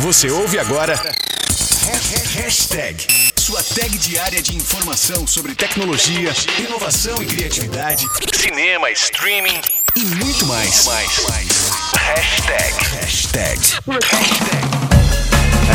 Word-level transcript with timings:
Você 0.00 0.30
ouve 0.30 0.58
agora. 0.60 0.94
Hashtag. 2.36 3.04
Sua 3.36 3.60
tag 3.62 3.98
diária 3.98 4.40
de 4.40 4.56
informação 4.56 5.26
sobre 5.26 5.56
tecnologia, 5.56 6.32
inovação 6.58 7.20
e 7.20 7.26
criatividade, 7.26 8.06
cinema, 8.32 8.90
streaming 8.92 9.60
e 9.96 10.04
muito 10.04 10.46
mais. 10.46 10.86
Hashtag. 10.86 12.74
Hashtag. 13.00 13.58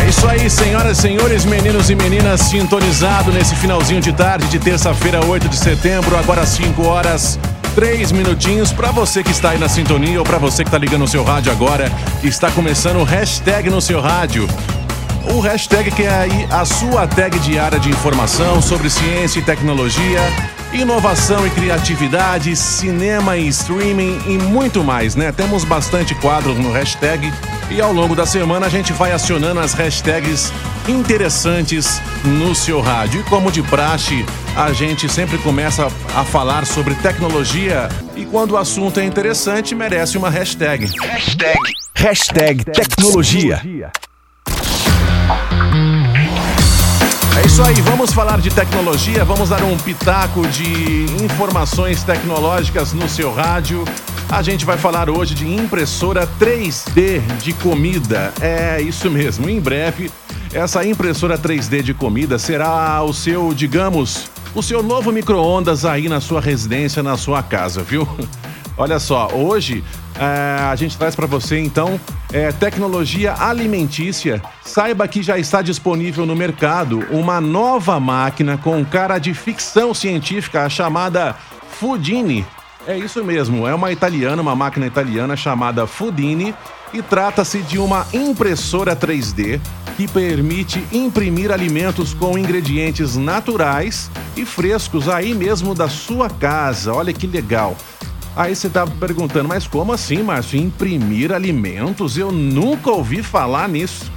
É 0.02 0.10
isso 0.10 0.28
aí, 0.28 0.50
senhoras 0.50 1.00
e 1.00 1.02
senhores, 1.02 1.44
meninos 1.44 1.90
e 1.90 1.96
meninas, 1.96 2.42
sintonizado 2.42 3.32
nesse 3.32 3.56
finalzinho 3.58 4.02
de 4.02 4.14
tarde 4.14 4.48
de 4.48 4.58
terça-feira, 4.58 5.24
8 5.26 5.50
de 5.50 5.58
setembro, 5.58 6.18
agora 6.18 6.46
5 6.46 6.82
horas. 6.88 7.38
Três 7.76 8.12
minutinhos 8.12 8.72
para 8.72 8.92
você 8.92 9.24
que 9.24 9.32
está 9.32 9.50
aí 9.50 9.58
na 9.58 9.68
sintonia 9.68 10.20
ou 10.20 10.24
para 10.24 10.38
você 10.38 10.64
que 10.64 10.68
está 10.68 10.78
ligando 10.78 11.06
o 11.06 11.08
seu 11.08 11.24
rádio 11.24 11.52
agora. 11.52 11.92
Está 12.24 12.52
começando 12.52 12.98
o 12.98 13.04
hashtag 13.04 13.68
no 13.70 13.82
seu 13.82 14.00
rádio. 14.00 14.48
O 15.34 15.40
hashtag 15.40 15.90
que 15.90 16.04
é 16.04 16.14
aí 16.14 16.48
a 16.52 16.66
sua 16.66 17.08
tag 17.08 17.40
diária 17.40 17.80
de 17.80 17.90
informação 17.90 18.62
sobre 18.62 18.92
ciência 18.92 19.40
e 19.40 19.42
tecnologia, 19.42 20.20
inovação 20.74 21.46
e 21.46 21.50
criatividade, 21.52 22.56
cinema 22.56 23.38
e 23.38 23.48
streaming 23.48 24.20
e 24.26 24.38
muito 24.38 24.84
mais, 24.84 25.16
né? 25.16 25.32
Temos 25.32 25.64
bastante 25.64 26.16
quadros 26.16 26.58
no 26.58 26.72
hashtag 26.72 27.32
e 27.70 27.80
ao 27.80 27.94
longo 27.94 28.16
da 28.16 28.26
semana 28.26 28.66
a 28.66 28.70
gente 28.70 28.92
vai 28.92 29.12
acionando 29.12 29.60
as 29.60 29.74
hashtags 29.74 30.52
interessantes 30.88 32.02
no 32.24 32.56
seu 32.56 32.82
rádio. 32.82 33.22
E 33.22 33.24
como 33.24 33.52
de 33.52 33.62
praxe, 33.62 34.26
a 34.56 34.74
gente 34.74 35.08
sempre 35.08 35.38
começa 35.38 35.88
a 36.16 36.24
falar 36.24 36.66
sobre 36.66 36.96
tecnologia 36.96 37.90
e 38.16 38.26
quando 38.26 38.52
o 38.52 38.58
assunto 38.58 39.00
é 39.00 39.06
interessante, 39.06 39.76
merece 39.76 40.18
uma 40.18 40.30
hashtag. 40.30 40.90
Hashtag. 41.02 41.60
Hashtag 41.96 42.66
tecnologia. 42.66 43.62
É 47.36 47.46
isso 47.48 47.64
aí, 47.64 47.74
vamos 47.82 48.14
falar 48.14 48.40
de 48.40 48.52
tecnologia, 48.52 49.26
vamos 49.26 49.50
dar 49.50 49.64
um 49.64 49.76
pitaco 49.76 50.48
de 50.48 51.06
informações 51.24 52.04
tecnológicas 52.04 52.94
no 52.94 53.10
seu 53.10 53.34
rádio. 53.34 53.84
A 54.30 54.44
gente 54.44 54.64
vai 54.66 54.78
falar 54.78 55.10
hoje 55.10 55.34
de 55.34 55.48
impressora 55.48 56.28
3D 56.40 57.22
de 57.42 57.54
comida. 57.54 58.32
É 58.40 58.80
isso 58.80 59.10
mesmo, 59.10 59.50
em 59.50 59.60
breve, 59.60 60.12
essa 60.54 60.86
impressora 60.86 61.36
3D 61.36 61.82
de 61.82 61.94
comida 61.94 62.38
será 62.38 63.02
o 63.02 63.12
seu, 63.12 63.52
digamos, 63.52 64.30
o 64.54 64.62
seu 64.62 64.84
novo 64.84 65.12
micro-ondas 65.12 65.86
aí 65.86 66.08
na 66.08 66.22
sua 66.22 66.40
residência, 66.40 67.02
na 67.02 67.18
sua 67.18 67.42
casa, 67.42 67.82
viu? 67.82 68.08
Olha 68.78 69.00
só, 69.00 69.30
hoje 69.34 69.84
é, 70.20 70.62
a 70.62 70.76
gente 70.76 70.96
traz 70.98 71.16
para 71.16 71.26
você 71.26 71.60
então 71.60 72.00
é, 72.34 72.52
tecnologia 72.52 73.36
alimentícia. 73.40 74.42
Saiba 74.66 75.08
que 75.08 75.22
já 75.22 75.38
está 75.38 75.62
disponível 75.62 76.26
no 76.26 76.36
mercado 76.36 77.06
uma 77.12 77.40
nova 77.40 78.00
máquina 78.00 78.58
com 78.58 78.84
cara 78.84 79.20
de 79.20 79.34
ficção 79.36 79.94
científica 79.94 80.68
chamada 80.68 81.36
Fudini. 81.70 82.46
É 82.86 82.98
isso 82.98 83.24
mesmo, 83.24 83.66
é 83.66 83.74
uma 83.74 83.94
italiana, 83.94 84.42
uma 84.42 84.56
máquina 84.56 84.86
italiana 84.86 85.38
chamada 85.38 85.88
Fudini 85.88 86.54
e 86.94 87.02
trata-se 87.02 87.60
de 87.60 87.78
uma 87.78 88.06
impressora 88.12 88.96
3D 88.96 89.62
que 89.96 90.08
permite 90.08 90.84
imprimir 90.92 91.52
alimentos 91.52 92.14
com 92.14 92.38
ingredientes 92.38 93.16
naturais 93.16 94.10
e 94.36 94.44
frescos 94.44 95.08
aí 95.08 95.34
mesmo 95.34 95.74
da 95.74 95.88
sua 95.88 96.30
casa. 96.30 96.94
Olha 96.94 97.14
que 97.14 97.28
legal. 97.28 97.78
Aí 98.36 98.56
você 98.56 98.68
tá 98.68 98.88
perguntando, 98.88 99.48
mas 99.48 99.68
como 99.68 99.94
assim, 99.94 100.24
Márcio? 100.24 100.60
Imprimir 100.60 101.32
alimentos? 101.32 102.18
Eu 102.18 102.32
nunca 102.32 102.90
ouvi 102.90 103.22
falar 103.22 103.70
nisso. 103.70 104.12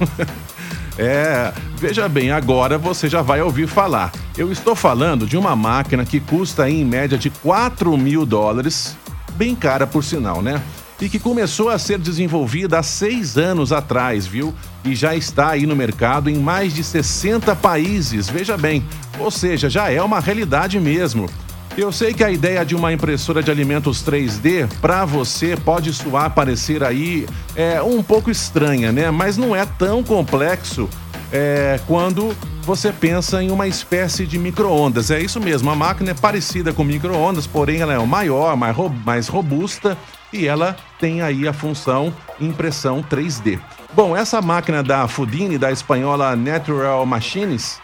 é, 0.97 1.53
veja 1.77 2.09
bem, 2.09 2.31
agora 2.31 2.79
você 2.79 3.07
já 3.07 3.21
vai 3.21 3.41
ouvir 3.41 3.67
falar. 3.67 4.11
Eu 4.35 4.51
estou 4.51 4.75
falando 4.75 5.27
de 5.27 5.37
uma 5.37 5.55
máquina 5.55 6.03
que 6.03 6.19
custa 6.19 6.67
em 6.67 6.83
média 6.83 7.15
de 7.15 7.29
4 7.29 7.95
mil 7.95 8.25
dólares, 8.25 8.97
bem 9.35 9.53
cara 9.53 9.85
por 9.85 10.03
sinal, 10.03 10.41
né? 10.41 10.61
E 10.99 11.07
que 11.07 11.19
começou 11.19 11.69
a 11.69 11.77
ser 11.77 11.99
desenvolvida 11.99 12.79
há 12.79 12.83
seis 12.83 13.37
anos 13.37 13.71
atrás, 13.71 14.25
viu? 14.25 14.51
E 14.83 14.95
já 14.95 15.15
está 15.15 15.49
aí 15.49 15.67
no 15.67 15.75
mercado 15.75 16.27
em 16.27 16.39
mais 16.39 16.73
de 16.73 16.83
60 16.83 17.55
países, 17.55 18.27
veja 18.27 18.57
bem. 18.57 18.83
Ou 19.19 19.29
seja, 19.29 19.69
já 19.69 19.91
é 19.91 20.01
uma 20.01 20.19
realidade 20.19 20.79
mesmo. 20.79 21.29
Eu 21.77 21.91
sei 21.91 22.11
que 22.11 22.23
a 22.23 22.31
ideia 22.31 22.65
de 22.65 22.75
uma 22.75 22.91
impressora 22.91 23.43
de 23.43 23.51
alimentos 23.51 24.03
3D 24.03 24.67
para 24.81 25.05
você 25.05 25.55
pode 25.55 25.93
soar 25.93 26.33
parecer 26.33 26.83
aí 26.83 27.27
é 27.55 27.79
um 27.83 28.01
pouco 28.01 28.31
estranha, 28.31 28.91
né? 28.91 29.11
Mas 29.11 29.37
não 29.37 29.55
é 29.55 29.63
tão 29.63 30.03
complexo 30.03 30.89
é, 31.31 31.79
quando 31.85 32.35
você 32.63 32.91
pensa 32.91 33.43
em 33.43 33.51
uma 33.51 33.67
espécie 33.67 34.25
de 34.25 34.39
micro-ondas. 34.39 35.11
É 35.11 35.19
isso 35.21 35.39
mesmo, 35.39 35.69
a 35.69 35.75
máquina 35.75 36.09
é 36.09 36.13
parecida 36.15 36.73
com 36.73 36.83
micro-ondas, 36.83 37.45
porém 37.45 37.79
ela 37.79 37.93
é 37.93 37.99
maior, 37.99 38.57
mais, 38.57 38.75
mais 39.05 39.27
robusta 39.27 39.95
e 40.33 40.47
ela 40.47 40.75
tem 40.99 41.21
aí 41.21 41.47
a 41.47 41.53
função 41.53 42.11
impressão 42.41 43.03
3D. 43.03 43.59
Bom, 43.93 44.17
essa 44.17 44.41
máquina 44.41 44.81
da 44.81 45.07
Fudini, 45.07 45.59
da 45.59 45.71
espanhola 45.71 46.35
Natural 46.35 47.05
Machines, 47.05 47.79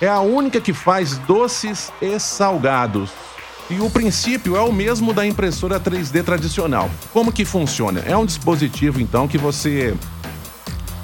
é 0.00 0.08
a 0.08 0.20
única 0.20 0.62
que 0.62 0.72
faz 0.72 1.18
doces 1.18 1.92
e 2.00 2.18
salgados. 2.18 3.33
E 3.70 3.80
o 3.80 3.88
princípio 3.88 4.56
é 4.56 4.60
o 4.60 4.72
mesmo 4.72 5.14
da 5.14 5.26
impressora 5.26 5.80
3D 5.80 6.22
tradicional. 6.22 6.90
Como 7.12 7.32
que 7.32 7.46
funciona? 7.46 8.00
É 8.00 8.14
um 8.14 8.26
dispositivo 8.26 9.00
então 9.00 9.26
que 9.26 9.38
você 9.38 9.94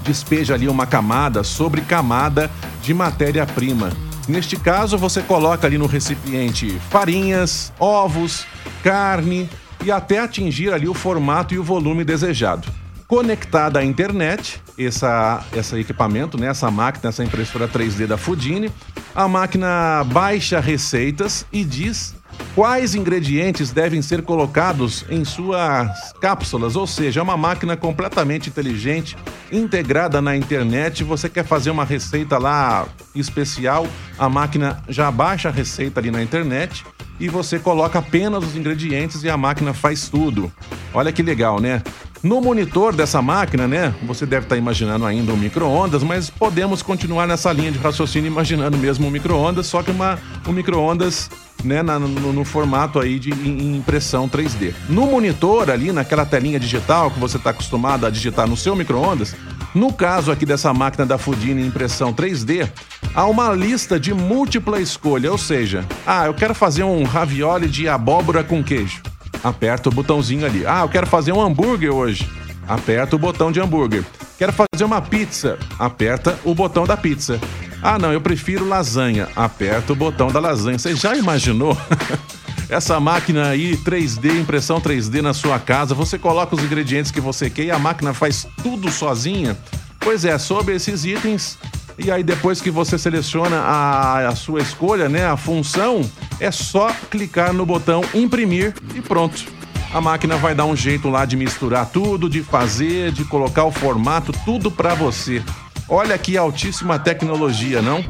despeja 0.03 0.55
ali 0.55 0.69
uma 0.69 0.87
camada 0.87 1.43
sobre 1.43 1.81
camada 1.81 2.51
de 2.83 2.93
matéria-prima. 2.93 3.91
Neste 4.29 4.57
caso, 4.57 4.99
você 4.99 5.23
coloca 5.23 5.67
ali 5.67 5.79
no 5.79 5.87
recipiente 5.87 6.79
farinhas, 6.91 7.73
ovos, 7.81 8.47
carne 8.83 9.49
e 9.83 9.91
até 9.91 10.21
atingir 10.21 10.73
ali 10.73 10.87
o 10.87 10.95
formato 10.95 11.55
e 11.55 11.59
o 11.59 11.65
volume 11.65 12.05
desejado. 12.05 12.69
Conectada 13.09 13.81
à 13.81 13.85
internet, 13.85 14.63
essa, 14.79 15.45
esse 15.57 15.77
equipamento, 15.81 16.39
né, 16.39 16.47
essa 16.47 16.71
máquina, 16.71 17.09
essa 17.09 17.25
impressora 17.25 17.67
3D 17.67 18.07
da 18.07 18.19
Fudini, 18.19 18.71
a 19.15 19.27
máquina 19.27 20.05
baixa 20.05 20.61
receitas 20.61 21.45
e 21.51 21.65
diz 21.65 22.15
quais 22.55 22.95
ingredientes 22.95 23.71
devem 23.71 24.03
ser 24.03 24.23
colocados 24.23 25.05
em 25.09 25.25
suas 25.25 26.13
cápsulas, 26.21 26.77
ou 26.77 26.87
seja, 26.87 27.21
é 27.21 27.23
uma 27.23 27.37
máquina 27.37 27.77
completamente 27.77 28.49
inteligente, 28.49 29.17
integrada 29.51 30.21
na 30.21 30.37
internet. 30.37 31.05
Você 31.05 31.29
quer 31.29 31.45
fazer 31.45 31.71
uma 31.71 31.85
receita 31.85 32.39
lá 32.39 32.87
especial, 33.15 33.87
a 34.19 34.29
máquina 34.29 34.83
já 34.89 35.11
baixa 35.11 35.49
a 35.49 35.53
receita 35.53 36.01
ali 36.01 36.11
na 36.11 36.23
internet 36.23 36.85
e 37.19 37.29
você 37.29 37.59
coloca 37.59 37.99
apenas 37.99 38.45
os 38.45 38.57
ingredientes 38.57 39.23
e 39.23 39.29
a 39.29 39.37
máquina 39.37 39.75
faz 39.75 40.09
tudo. 40.09 40.51
Olha 40.93 41.13
que 41.13 41.23
legal, 41.23 41.61
né? 41.61 41.83
No 42.23 42.39
monitor 42.41 42.95
dessa 42.95 43.23
máquina, 43.23 43.67
né? 43.67 43.95
Você 44.03 44.27
deve 44.27 44.45
estar 44.45 44.57
imaginando 44.57 45.07
ainda 45.07 45.33
um 45.33 45.37
micro-ondas, 45.37 46.03
mas 46.03 46.29
podemos 46.29 46.83
continuar 46.83 47.27
nessa 47.27 47.51
linha 47.51 47.73
de 47.73 47.79
raciocínio 47.79 48.31
imaginando 48.31 48.77
mesmo 48.77 49.07
um 49.07 49.11
micro-ondas, 49.11 49.67
só 49.67 49.83
que 49.83 49.91
uma, 49.91 50.19
um 50.47 50.53
micro-ondas 50.53 51.31
né, 51.65 51.83
na, 51.83 51.99
no, 51.99 52.09
no, 52.09 52.45
formato 52.45 52.99
aí 52.99 53.19
de 53.19 53.31
impressão 53.31 54.29
3D. 54.29 54.75
No 54.87 55.07
monitor 55.07 55.71
ali, 55.71 55.93
naquela 55.93 56.27
telinha 56.27 56.61
digital 56.61 57.11
que 57.11 57.19
você 57.19 57.39
está 57.39 57.51
acostumado 57.51 58.05
a 58.05 58.11
digitar 58.11 58.47
no 58.47 58.57
seu 58.57 58.77
micro-ondas, 58.77 59.35
no 59.75 59.91
caso 59.91 60.31
aqui 60.31 60.45
dessa 60.45 60.75
máquina 60.75 61.07
da 61.07 61.17
Fudini 61.17 61.67
impressão 61.67 62.13
3D, 62.13 62.69
há 63.15 63.25
uma 63.27 63.51
lista 63.55 63.99
de 63.99 64.13
múltipla 64.13 64.79
escolha, 64.79 65.33
ou 65.33 65.39
seja, 65.39 65.87
ah, 66.07 66.27
eu 66.27 66.35
quero 66.35 66.55
fazer 66.55 66.83
um 66.83 67.03
ravioli 67.05 67.67
de 67.67 67.89
abóbora 67.89 68.45
com 68.45 68.63
queijo. 68.63 69.01
Aperta 69.43 69.89
o 69.89 69.93
botãozinho 69.93 70.45
ali. 70.45 70.67
Ah, 70.67 70.81
eu 70.83 70.89
quero 70.89 71.07
fazer 71.07 71.33
um 71.33 71.41
hambúrguer 71.41 71.93
hoje. 71.93 72.29
Aperta 72.69 73.17
o 73.17 73.19
botão 73.19 73.51
de 73.51 73.61
hambúrguer. 73.61 74.05
Quero 74.39 74.53
fazer 74.53 74.85
uma 74.85 75.01
pizza. 75.01 75.59
Aperta 75.79 76.39
o 76.45 76.55
botão 76.55 76.87
da 76.87 76.97
pizza. 76.97 77.41
Ah, 77.83 77.99
não, 77.99 78.13
eu 78.13 78.21
prefiro 78.21 78.69
lasanha. 78.69 79.29
Aperta 79.35 79.93
o 79.93 79.97
botão 79.97 80.31
da 80.31 80.39
lasanha. 80.39 80.79
Você 80.79 80.95
já 80.95 81.17
imaginou? 81.17 81.77
Essa 82.69 83.01
máquina 83.01 83.49
aí, 83.49 83.77
3D, 83.79 84.41
impressão 84.41 84.81
3D 84.81 85.21
na 85.21 85.35
sua 85.35 85.59
casa, 85.59 85.93
você 85.93 86.17
coloca 86.17 86.55
os 86.55 86.63
ingredientes 86.63 87.11
que 87.11 87.21
você 87.21 87.51
quer 87.51 87.65
e 87.65 87.71
a 87.73 87.79
máquina 87.81 88.15
faz 88.15 88.47
tudo 88.63 88.93
sozinha? 88.93 89.59
Pois 89.99 90.25
é, 90.25 90.39
sobre 90.39 90.77
esses 90.77 91.05
itens, 91.05 91.59
e 92.03 92.11
aí 92.11 92.23
depois 92.23 92.61
que 92.61 92.71
você 92.71 92.99
seleciona 92.99 93.57
a, 93.59 94.29
a 94.29 94.37
sua 94.37 94.61
escolha, 94.61 95.09
né, 95.09 95.27
a 95.27 95.37
função, 95.37 96.01
é 96.39 96.51
só 96.51 96.91
clicar 97.11 97.53
no 97.53 97.67
botão 97.67 98.03
imprimir 98.15 98.75
e 98.95 99.01
pronto. 99.01 99.45
A 99.93 100.01
máquina 100.01 100.37
vai 100.37 100.55
dar 100.55 100.65
um 100.67 100.77
jeito 100.77 101.09
lá 101.09 101.25
de 101.25 101.37
misturar 101.37 101.87
tudo, 101.87 102.29
de 102.29 102.43
fazer, 102.43 103.11
de 103.11 103.25
colocar 103.25 103.65
o 103.65 103.73
formato, 103.73 104.33
tudo 104.45 104.71
para 104.71 104.95
você. 104.95 105.43
Olha 105.89 106.17
que 106.17 106.37
altíssima 106.37 106.99
tecnologia, 106.99 107.83
não? 107.83 108.05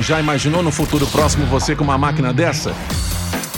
Já 0.00 0.18
imaginou 0.18 0.62
no 0.62 0.72
futuro 0.72 1.06
próximo 1.06 1.46
você 1.46 1.76
com 1.76 1.84
uma 1.84 1.98
máquina 1.98 2.32
dessa? 2.32 2.74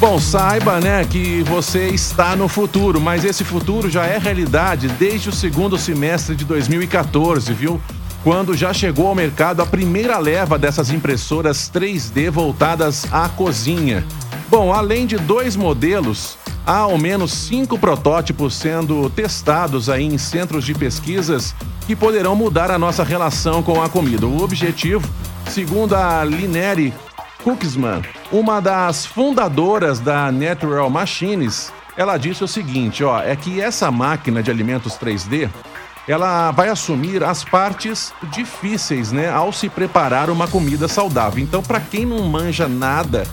Bom, 0.00 0.18
saiba, 0.20 0.80
né, 0.80 1.04
que 1.04 1.42
você 1.42 1.88
está 1.88 2.36
no 2.36 2.48
futuro, 2.48 3.00
mas 3.00 3.24
esse 3.24 3.42
futuro 3.42 3.90
já 3.90 4.04
é 4.04 4.18
realidade 4.18 4.86
desde 4.88 5.28
o 5.28 5.32
segundo 5.32 5.76
semestre 5.76 6.36
de 6.36 6.44
2014, 6.44 7.52
viu? 7.52 7.80
Quando 8.22 8.56
já 8.56 8.72
chegou 8.72 9.06
ao 9.06 9.14
mercado 9.14 9.62
a 9.62 9.66
primeira 9.66 10.18
leva 10.18 10.58
dessas 10.58 10.90
impressoras 10.90 11.70
3D 11.72 12.30
voltadas 12.30 13.06
à 13.12 13.28
cozinha. 13.28 14.04
Bom, 14.48 14.72
além 14.72 15.06
de 15.06 15.16
dois 15.16 15.56
modelos, 15.56 16.38
há 16.66 16.78
ao 16.78 16.98
menos 16.98 17.32
cinco 17.32 17.78
protótipos 17.78 18.54
sendo 18.54 19.08
testados 19.10 19.88
aí 19.88 20.04
em 20.04 20.18
centros 20.18 20.64
de 20.64 20.74
pesquisas 20.74 21.54
que 21.86 21.94
poderão 21.94 22.34
mudar 22.34 22.70
a 22.70 22.78
nossa 22.78 23.02
relação 23.02 23.62
com 23.62 23.82
a 23.82 23.88
comida. 23.88 24.26
O 24.26 24.42
objetivo, 24.42 25.08
segundo 25.46 25.94
a 25.94 26.24
Lineri 26.24 26.92
Cooksman, 27.42 28.02
uma 28.32 28.60
das 28.60 29.06
fundadoras 29.06 30.00
da 30.00 30.30
Natural 30.30 30.90
Machines, 30.90 31.72
ela 31.96 32.16
disse 32.16 32.44
o 32.44 32.48
seguinte, 32.48 33.02
ó, 33.02 33.20
é 33.20 33.34
que 33.34 33.60
essa 33.60 33.90
máquina 33.90 34.42
de 34.42 34.50
alimentos 34.50 34.98
3D, 34.98 35.48
ela 36.08 36.50
vai 36.52 36.70
assumir 36.70 37.22
as 37.22 37.44
partes 37.44 38.14
difíceis, 38.32 39.12
né, 39.12 39.30
ao 39.30 39.52
se 39.52 39.68
preparar 39.68 40.30
uma 40.30 40.48
comida 40.48 40.88
saudável. 40.88 41.42
Então, 41.42 41.62
para 41.62 41.78
quem 41.78 42.06
não 42.06 42.26
manja 42.26 42.66
nada 42.66 43.26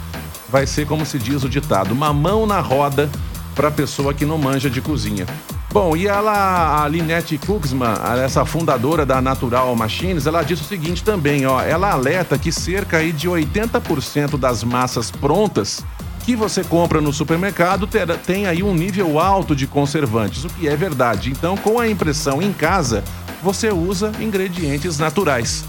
vai 0.49 0.67
ser 0.67 0.85
como 0.85 1.05
se 1.05 1.17
diz 1.17 1.43
o 1.43 1.49
ditado, 1.49 1.93
uma 1.93 2.13
mão 2.13 2.45
na 2.45 2.59
roda 2.59 3.09
para 3.55 3.71
pessoa 3.71 4.13
que 4.13 4.25
não 4.25 4.37
manja 4.37 4.69
de 4.69 4.81
cozinha. 4.81 5.25
Bom, 5.71 5.95
e 5.95 6.07
ela, 6.07 6.83
a 6.83 6.87
Linette 6.87 7.37
Kuxman, 7.37 7.95
essa 8.23 8.45
fundadora 8.45 9.05
da 9.05 9.21
Natural 9.21 9.75
Machines, 9.75 10.25
ela 10.25 10.43
disse 10.43 10.61
o 10.61 10.65
seguinte 10.65 11.03
também, 11.03 11.45
ó, 11.45 11.61
ela 11.61 11.91
alerta 11.91 12.37
que 12.37 12.51
cerca 12.51 12.97
aí 12.97 13.11
de 13.11 13.27
80% 13.27 14.37
das 14.37 14.63
massas 14.63 15.11
prontas 15.11 15.83
que 16.25 16.35
você 16.35 16.63
compra 16.63 16.99
no 16.99 17.13
supermercado 17.13 17.87
tem 18.25 18.47
aí 18.47 18.63
um 18.63 18.73
nível 18.73 19.19
alto 19.19 19.55
de 19.55 19.67
conservantes, 19.67 20.43
o 20.43 20.49
que 20.49 20.67
é 20.67 20.75
verdade. 20.75 21.29
Então, 21.29 21.55
com 21.55 21.79
a 21.79 21.87
impressão 21.87 22.41
em 22.41 22.51
casa, 22.51 23.03
você 23.43 23.69
usa 23.69 24.11
ingredientes 24.19 24.97
naturais. 24.97 25.63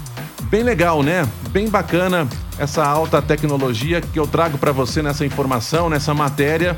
Bem 0.49 0.63
legal, 0.63 1.03
né? 1.03 1.27
Bem 1.51 1.69
bacana 1.69 2.27
essa 2.57 2.83
alta 2.83 3.21
tecnologia 3.21 4.01
que 4.01 4.17
eu 4.17 4.25
trago 4.25 4.57
para 4.57 4.71
você 4.71 5.03
nessa 5.03 5.23
informação, 5.23 5.89
nessa 5.89 6.13
matéria. 6.15 6.75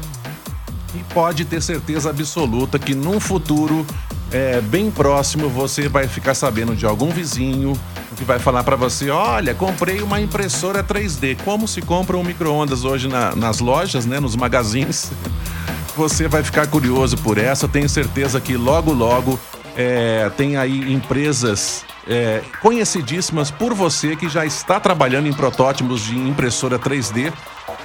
E 0.93 0.99
pode 1.13 1.45
ter 1.45 1.61
certeza 1.61 2.09
absoluta 2.09 2.77
que 2.77 2.93
num 2.93 3.17
futuro 3.17 3.85
é, 4.31 4.59
bem 4.59 4.91
próximo 4.91 5.47
você 5.47 5.87
vai 5.87 6.05
ficar 6.05 6.33
sabendo 6.33 6.75
de 6.75 6.85
algum 6.85 7.11
vizinho 7.11 7.73
que 8.19 8.25
vai 8.25 8.37
falar 8.37 8.63
para 8.63 8.75
você: 8.75 9.09
olha, 9.09 9.55
comprei 9.55 10.01
uma 10.01 10.19
impressora 10.19 10.83
3D. 10.83 11.37
Como 11.43 11.67
se 11.67 11.81
compra 11.81 12.17
um 12.17 12.23
micro-ondas 12.23 12.83
hoje 12.83 13.07
na, 13.07 13.35
nas 13.35 13.59
lojas, 13.59 14.05
né, 14.05 14.19
nos 14.19 14.35
magazines? 14.35 15.11
Você 15.97 16.27
vai 16.27 16.43
ficar 16.43 16.67
curioso 16.67 17.17
por 17.17 17.37
essa. 17.37 17.67
Tenho 17.67 17.89
certeza 17.89 18.39
que 18.39 18.55
logo, 18.55 18.93
logo 18.93 19.37
é, 19.75 20.29
tem 20.37 20.55
aí 20.55 20.93
empresas 20.93 21.83
é, 22.07 22.41
conhecidíssimas 22.61 23.51
por 23.51 23.73
você 23.73 24.15
que 24.15 24.29
já 24.29 24.45
está 24.45 24.79
trabalhando 24.79 25.27
em 25.27 25.33
protótipos 25.33 26.01
de 26.01 26.17
impressora 26.17 26.79
3D 26.79 27.33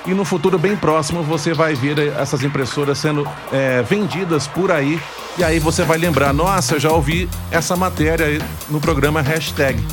e 0.06 0.14
no 0.14 0.24
futuro 0.24 0.58
bem 0.58 0.76
próximo 0.76 1.24
você 1.24 1.52
vai 1.52 1.74
ver 1.74 2.12
essas 2.16 2.44
impressoras 2.44 2.98
sendo 2.98 3.26
é, 3.52 3.82
vendidas 3.82 4.46
por 4.46 4.70
aí 4.70 5.00
e 5.36 5.42
aí 5.42 5.58
você 5.58 5.82
vai 5.82 5.98
lembrar, 5.98 6.32
nossa, 6.32 6.74
eu 6.74 6.80
já 6.80 6.92
ouvi 6.92 7.28
essa 7.50 7.74
matéria 7.74 8.40
no 8.70 8.80
programa 8.80 9.20
Hashtag. 9.20 9.84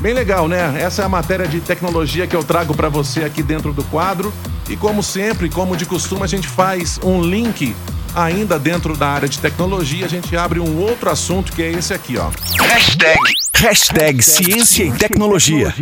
Bem 0.00 0.12
legal, 0.12 0.46
né? 0.46 0.80
Essa 0.80 1.02
é 1.02 1.04
a 1.04 1.08
matéria 1.08 1.46
de 1.46 1.60
tecnologia 1.60 2.26
que 2.26 2.36
eu 2.36 2.44
trago 2.44 2.74
para 2.74 2.88
você 2.88 3.24
aqui 3.24 3.42
dentro 3.42 3.72
do 3.72 3.82
quadro. 3.84 4.32
E 4.68 4.76
como 4.76 5.02
sempre, 5.02 5.48
como 5.48 5.76
de 5.76 5.86
costume, 5.86 6.22
a 6.22 6.26
gente 6.26 6.48
faz 6.48 6.98
um 7.02 7.22
link 7.22 7.74
ainda 8.14 8.58
dentro 8.58 8.96
da 8.96 9.08
área 9.08 9.28
de 9.28 9.38
tecnologia. 9.38 10.06
A 10.06 10.08
gente 10.08 10.36
abre 10.36 10.60
um 10.60 10.78
outro 10.78 11.10
assunto 11.10 11.52
que 11.52 11.62
é 11.62 11.70
esse 11.70 11.94
aqui, 11.94 12.16
ó. 12.18 12.30
Hashtag 12.62 13.18
Hashtag 13.54 14.22
Ciência 14.22 14.84
e 14.84 14.92
Tecnologia. 14.92 15.74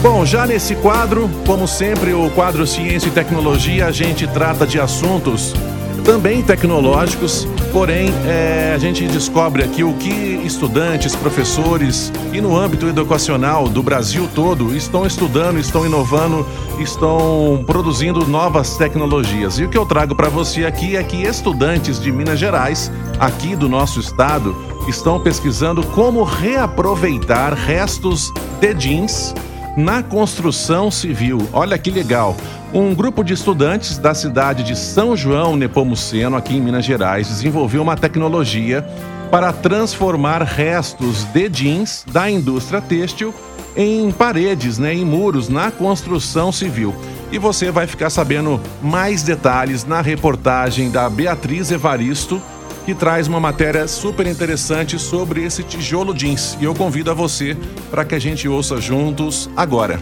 Bom, 0.00 0.24
já 0.24 0.46
nesse 0.46 0.74
quadro, 0.76 1.30
como 1.46 1.68
sempre, 1.68 2.14
o 2.14 2.30
quadro 2.30 2.66
Ciência 2.66 3.08
e 3.08 3.10
Tecnologia, 3.10 3.86
a 3.86 3.92
gente 3.92 4.26
trata 4.26 4.66
de 4.66 4.80
assuntos 4.80 5.52
também 6.02 6.42
tecnológicos, 6.42 7.46
porém 7.72 8.08
é, 8.26 8.72
a 8.74 8.78
gente 8.78 9.06
descobre 9.06 9.62
aqui 9.62 9.82
o 9.84 9.92
que 9.94 10.10
estudantes, 10.44 11.14
professores 11.14 12.12
e 12.32 12.40
no 12.40 12.56
âmbito 12.56 12.86
educacional 12.86 13.68
do 13.68 13.82
Brasil 13.82 14.28
todo 14.34 14.74
estão 14.74 15.06
estudando, 15.06 15.58
estão 15.58 15.86
inovando, 15.86 16.46
estão 16.78 17.62
produzindo 17.66 18.26
novas 18.26 18.76
tecnologias. 18.76 19.58
E 19.58 19.64
o 19.64 19.68
que 19.68 19.78
eu 19.78 19.86
trago 19.86 20.14
para 20.14 20.28
você 20.28 20.64
aqui 20.64 20.96
é 20.96 21.02
que 21.02 21.22
estudantes 21.22 22.00
de 22.00 22.10
Minas 22.10 22.38
Gerais, 22.38 22.90
aqui 23.18 23.54
do 23.54 23.68
nosso 23.68 24.00
estado, 24.00 24.56
estão 24.88 25.20
pesquisando 25.20 25.82
como 25.88 26.22
reaproveitar 26.24 27.54
restos 27.54 28.32
de 28.60 28.74
jeans 28.74 29.34
na 29.76 30.02
construção 30.02 30.90
civil. 30.90 31.48
Olha 31.52 31.78
que 31.78 31.90
legal! 31.90 32.36
Um 32.72 32.94
grupo 32.94 33.24
de 33.24 33.34
estudantes 33.34 33.98
da 33.98 34.14
cidade 34.14 34.62
de 34.62 34.76
São 34.76 35.16
João 35.16 35.56
Nepomuceno, 35.56 36.36
aqui 36.36 36.56
em 36.56 36.60
Minas 36.60 36.84
Gerais, 36.84 37.28
desenvolveu 37.28 37.82
uma 37.82 37.96
tecnologia 37.96 38.86
para 39.30 39.52
transformar 39.52 40.42
restos 40.42 41.24
de 41.24 41.48
jeans 41.48 42.04
da 42.10 42.30
indústria 42.30 42.80
têxtil 42.80 43.34
em 43.76 44.10
paredes, 44.10 44.78
né, 44.78 44.94
em 44.94 45.04
muros 45.04 45.48
na 45.48 45.70
construção 45.70 46.50
civil. 46.50 46.94
E 47.32 47.38
você 47.38 47.70
vai 47.70 47.86
ficar 47.86 48.10
sabendo 48.10 48.60
mais 48.82 49.22
detalhes 49.22 49.84
na 49.84 50.00
reportagem 50.00 50.90
da 50.90 51.08
Beatriz 51.08 51.70
Evaristo, 51.70 52.42
que 52.90 52.94
traz 52.96 53.28
uma 53.28 53.38
matéria 53.38 53.86
super 53.86 54.26
interessante 54.26 54.98
sobre 54.98 55.44
esse 55.44 55.62
tijolo 55.62 56.12
jeans. 56.12 56.58
E 56.60 56.64
eu 56.64 56.74
convido 56.74 57.08
a 57.08 57.14
você 57.14 57.56
para 57.88 58.04
que 58.04 58.16
a 58.16 58.18
gente 58.18 58.48
ouça 58.48 58.80
juntos 58.80 59.48
agora. 59.56 60.00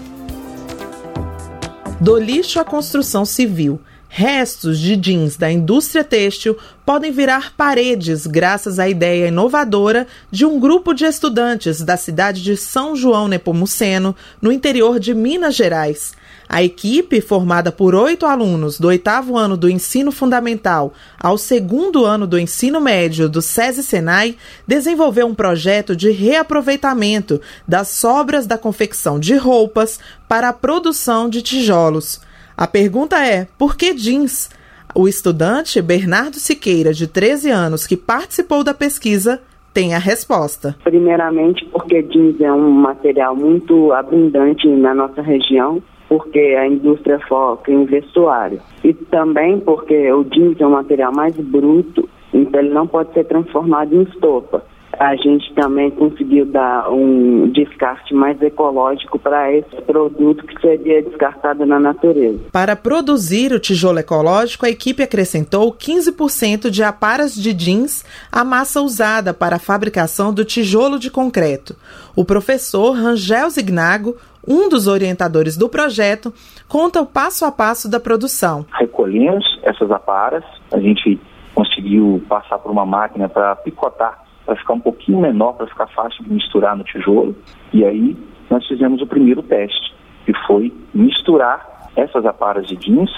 Do 2.01 2.17
lixo 2.17 2.59
à 2.59 2.65
construção 2.65 3.27
civil, 3.27 3.79
restos 4.09 4.79
de 4.79 4.97
jeans 4.97 5.37
da 5.37 5.53
indústria 5.53 6.03
têxtil 6.03 6.57
podem 6.87 7.13
virar 7.13 7.53
paredes 7.59 8.27
graças 8.27 8.79
à 8.79 8.89
ideia 8.89 9.29
inovadora 9.29 10.07
de 10.31 10.47
um 10.47 10.59
grupo 10.59 10.95
de 10.95 11.05
estudantes 11.05 11.83
da 11.83 11.99
cidade 11.99 12.43
de 12.43 12.57
São 12.57 12.97
João 12.97 13.29
Nepomuceno, 13.29 14.17
no 14.41 14.51
interior 14.51 14.99
de 14.99 15.13
Minas 15.13 15.55
Gerais. 15.55 16.15
A 16.49 16.63
equipe, 16.63 17.21
formada 17.21 17.71
por 17.71 17.95
oito 17.95 18.25
alunos 18.25 18.81
do 18.81 18.89
oitavo 18.89 19.37
ano 19.37 19.55
do 19.55 19.69
ensino 19.69 20.11
fundamental 20.11 20.95
ao 21.21 21.37
segundo 21.37 22.07
ano 22.07 22.27
do 22.27 22.39
ensino 22.39 22.81
médio 22.81 23.29
do 23.29 23.43
SESI 23.43 23.83
Senai, 23.83 24.35
desenvolveu 24.67 25.27
um 25.27 25.35
projeto 25.35 25.95
de 25.95 26.11
reaproveitamento 26.11 27.39
das 27.67 27.89
sobras 27.89 28.47
da 28.47 28.57
confecção 28.57 29.21
de 29.21 29.37
roupas 29.37 29.99
para 30.27 30.49
a 30.49 30.53
produção 30.55 31.29
de 31.29 31.43
tijolos. 31.43 32.19
A 32.57 32.67
pergunta 32.67 33.23
é: 33.23 33.47
por 33.59 33.77
que 33.77 33.93
jeans? 33.93 34.49
O 34.95 35.07
estudante 35.07 35.83
Bernardo 35.83 36.41
Siqueira, 36.41 36.95
de 36.95 37.07
13 37.07 37.51
anos, 37.51 37.87
que 37.87 37.97
participou 37.97 38.65
da 38.65 38.73
pesquisa, 38.73 39.39
tem 39.73 39.95
a 39.95 39.99
resposta. 39.99 40.77
Primeiramente, 40.85 41.65
porque 41.67 42.03
jeans 42.03 42.41
é 42.41 42.53
um 42.53 42.71
material 42.71 43.37
muito 43.37 43.93
abundante 43.93 44.67
na 44.69 44.95
nossa 44.95 45.23
região 45.23 45.83
porque 46.09 46.39
a 46.59 46.67
indústria 46.67 47.21
foca 47.29 47.71
em 47.71 47.85
vestuário. 47.85 48.61
E 48.83 48.95
também 48.95 49.61
porque 49.61 50.11
o 50.11 50.25
jeans 50.25 50.59
é 50.61 50.67
um 50.67 50.71
material 50.71 51.13
mais 51.13 51.37
bruto, 51.37 52.09
então 52.33 52.61
ele 52.61 52.71
não 52.71 52.87
pode 52.87 53.13
ser 53.13 53.25
transformado 53.25 53.95
em 53.95 54.03
estopa. 54.03 54.65
A 54.99 55.15
gente 55.15 55.55
também 55.55 55.91
conseguiu 55.93 56.45
dar 56.45 56.91
um 56.91 57.49
descarte 57.51 58.13
mais 58.13 58.41
ecológico 58.43 59.19
para 59.19 59.53
esse 59.53 59.77
produto 59.83 60.45
que 60.45 60.61
seria 60.61 61.03
descartado 61.03 61.65
na 61.65 61.79
natureza. 61.79 62.41
Para 62.51 62.75
produzir 62.75 63.53
o 63.53 63.61
tijolo 63.61 64.01
ecológico, 64.01 64.67
a 64.67 64.71
equipe 64.71 65.03
acrescentou 65.03 65.73
15% 65.73 66.69
de 66.69 66.83
aparas 66.83 67.35
de 67.35 67.53
jeans 67.55 68.05
à 68.33 68.43
massa 68.43 68.83
usada 68.83 69.33
para 69.33 69.57
a 69.57 69.61
fabricação 69.61 70.35
do 70.35 70.45
tijolo 70.45 70.99
de 70.99 71.11
concreto. 71.11 71.77
O 72.17 72.25
professor 72.25 72.93
Rangel 72.93 73.49
Zignago 73.51 74.17
um 74.49 74.69
dos 74.71 74.87
orientadores 74.87 75.59
do 75.59 75.69
projeto, 75.69 76.33
conta 76.67 77.03
o 77.03 77.07
passo 77.07 77.45
a 77.45 77.53
passo 77.53 77.91
da 77.91 78.01
produção. 78.01 78.65
Recolhemos 78.73 79.45
essas 79.63 79.91
aparas, 79.91 80.43
a 80.73 80.79
gente 80.79 81.21
conseguiu 81.55 82.23
passar 82.29 82.59
por 82.59 82.73
uma 82.73 82.87
máquina 82.87 83.29
para 83.29 83.55
picotar, 83.57 84.25
para 84.49 84.57
ficar 84.57 84.73
um 84.73 84.81
pouquinho 84.81 85.21
menor, 85.21 85.53
para 85.53 85.67
ficar 85.67 85.87
fácil 85.89 86.25
de 86.25 86.33
misturar 86.33 86.75
no 86.75 86.83
tijolo. 86.83 87.37
E 87.71 87.85
aí 87.85 88.17
nós 88.49 88.67
fizemos 88.67 89.03
o 89.03 89.07
primeiro 89.07 89.43
teste, 89.43 89.95
que 90.25 90.33
foi 90.47 90.73
misturar 90.95 91.91
essas 91.95 92.25
aparas 92.25 92.67
de 92.67 92.75
jeans 92.77 93.11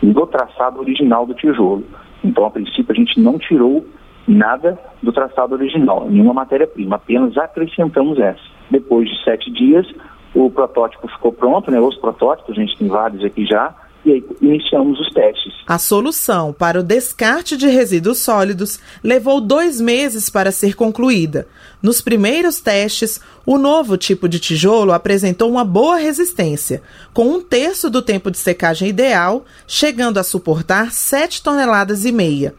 no 0.00 0.24
traçado 0.28 0.78
original 0.78 1.26
do 1.26 1.34
tijolo. 1.34 1.82
Então, 2.22 2.46
a 2.46 2.50
princípio, 2.52 2.92
a 2.92 2.94
gente 2.94 3.18
não 3.18 3.36
tirou 3.36 3.84
nada 4.28 4.78
do 5.02 5.12
traçado 5.12 5.56
original, 5.56 6.08
nenhuma 6.08 6.32
matéria-prima, 6.32 6.96
apenas 6.96 7.36
acrescentamos 7.36 8.20
essa. 8.20 8.40
Depois 8.70 9.08
de 9.08 9.24
sete 9.24 9.50
dias, 9.50 9.92
o 10.32 10.48
protótipo 10.48 11.08
ficou 11.08 11.32
pronto, 11.32 11.68
né? 11.68 11.80
Os 11.80 11.96
protótipos, 11.96 12.56
a 12.56 12.60
gente 12.60 12.78
tem 12.78 12.86
vários 12.86 13.24
aqui 13.24 13.44
já, 13.44 13.74
e 14.06 14.12
aí 14.12 14.24
iniciamos 14.40 15.00
os 15.00 15.10
testes. 15.10 15.52
A 15.66 15.78
solução 15.78 16.52
para 16.52 16.78
o 16.78 16.82
descarte 16.82 17.56
de 17.56 17.66
resíduos 17.66 18.18
sólidos 18.18 18.78
levou 19.02 19.40
dois 19.40 19.80
meses 19.80 20.30
para 20.30 20.52
ser 20.52 20.76
concluída. 20.76 21.48
Nos 21.82 22.00
primeiros 22.00 22.60
testes, 22.60 23.20
o 23.44 23.58
novo 23.58 23.96
tipo 23.96 24.28
de 24.28 24.38
tijolo 24.38 24.92
apresentou 24.92 25.50
uma 25.50 25.64
boa 25.64 25.96
resistência, 25.96 26.82
com 27.12 27.26
um 27.28 27.42
terço 27.42 27.90
do 27.90 28.00
tempo 28.00 28.30
de 28.30 28.38
secagem 28.38 28.88
ideal, 28.88 29.44
chegando 29.66 30.18
a 30.18 30.22
suportar 30.22 30.92
7 30.92 31.42
toneladas 31.42 32.04
e 32.04 32.12
meia. 32.12 32.54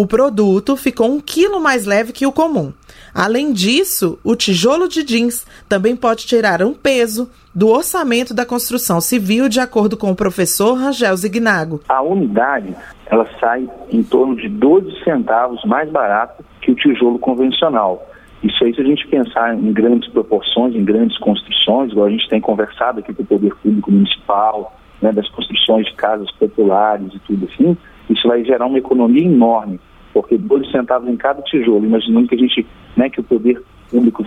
O 0.00 0.06
produto 0.06 0.76
ficou 0.76 1.10
um 1.10 1.18
quilo 1.18 1.60
mais 1.60 1.84
leve 1.84 2.12
que 2.12 2.24
o 2.24 2.30
comum. 2.30 2.72
Além 3.12 3.52
disso, 3.52 4.16
o 4.22 4.36
tijolo 4.36 4.86
de 4.86 5.02
jeans 5.02 5.44
também 5.68 5.96
pode 5.96 6.24
tirar 6.24 6.62
um 6.62 6.72
peso 6.72 7.28
do 7.52 7.66
orçamento 7.66 8.32
da 8.32 8.46
construção 8.46 9.00
civil, 9.00 9.48
de 9.48 9.58
acordo 9.58 9.96
com 9.96 10.12
o 10.12 10.14
professor 10.14 10.74
Rangel 10.74 11.16
Zignago. 11.16 11.80
A 11.88 12.00
unidade 12.00 12.76
ela 13.06 13.26
sai 13.40 13.68
em 13.90 14.04
torno 14.04 14.36
de 14.36 14.48
12 14.48 15.02
centavos 15.02 15.60
mais 15.64 15.90
barato 15.90 16.44
que 16.62 16.70
o 16.70 16.76
tijolo 16.76 17.18
convencional. 17.18 18.06
Isso 18.40 18.62
aí, 18.62 18.72
se 18.72 18.80
a 18.80 18.84
gente 18.84 19.04
pensar 19.08 19.52
em 19.56 19.72
grandes 19.72 20.08
proporções, 20.12 20.76
em 20.76 20.84
grandes 20.84 21.18
construções, 21.18 21.90
igual 21.90 22.06
a 22.06 22.10
gente 22.10 22.28
tem 22.28 22.40
conversado 22.40 23.00
aqui 23.00 23.12
com 23.12 23.24
o 23.24 23.26
poder 23.26 23.52
público 23.56 23.90
municipal, 23.90 24.78
né, 25.02 25.10
das 25.10 25.28
construções 25.30 25.86
de 25.86 25.94
casas 25.94 26.30
populares 26.30 27.12
e 27.12 27.18
tudo 27.18 27.48
assim, 27.52 27.76
isso 28.08 28.28
vai 28.28 28.44
gerar 28.44 28.66
uma 28.66 28.78
economia 28.78 29.24
enorme 29.24 29.80
porque 30.12 30.36
12 30.36 30.70
centavos 30.70 31.08
em 31.08 31.16
cada 31.16 31.42
tijolo, 31.42 31.84
imaginando 31.84 32.28
que 32.28 32.34
a 32.34 32.38
gente, 32.38 32.66
né, 32.96 33.08
que 33.08 33.20
o 33.20 33.24
poder 33.24 33.62
público 33.90 34.24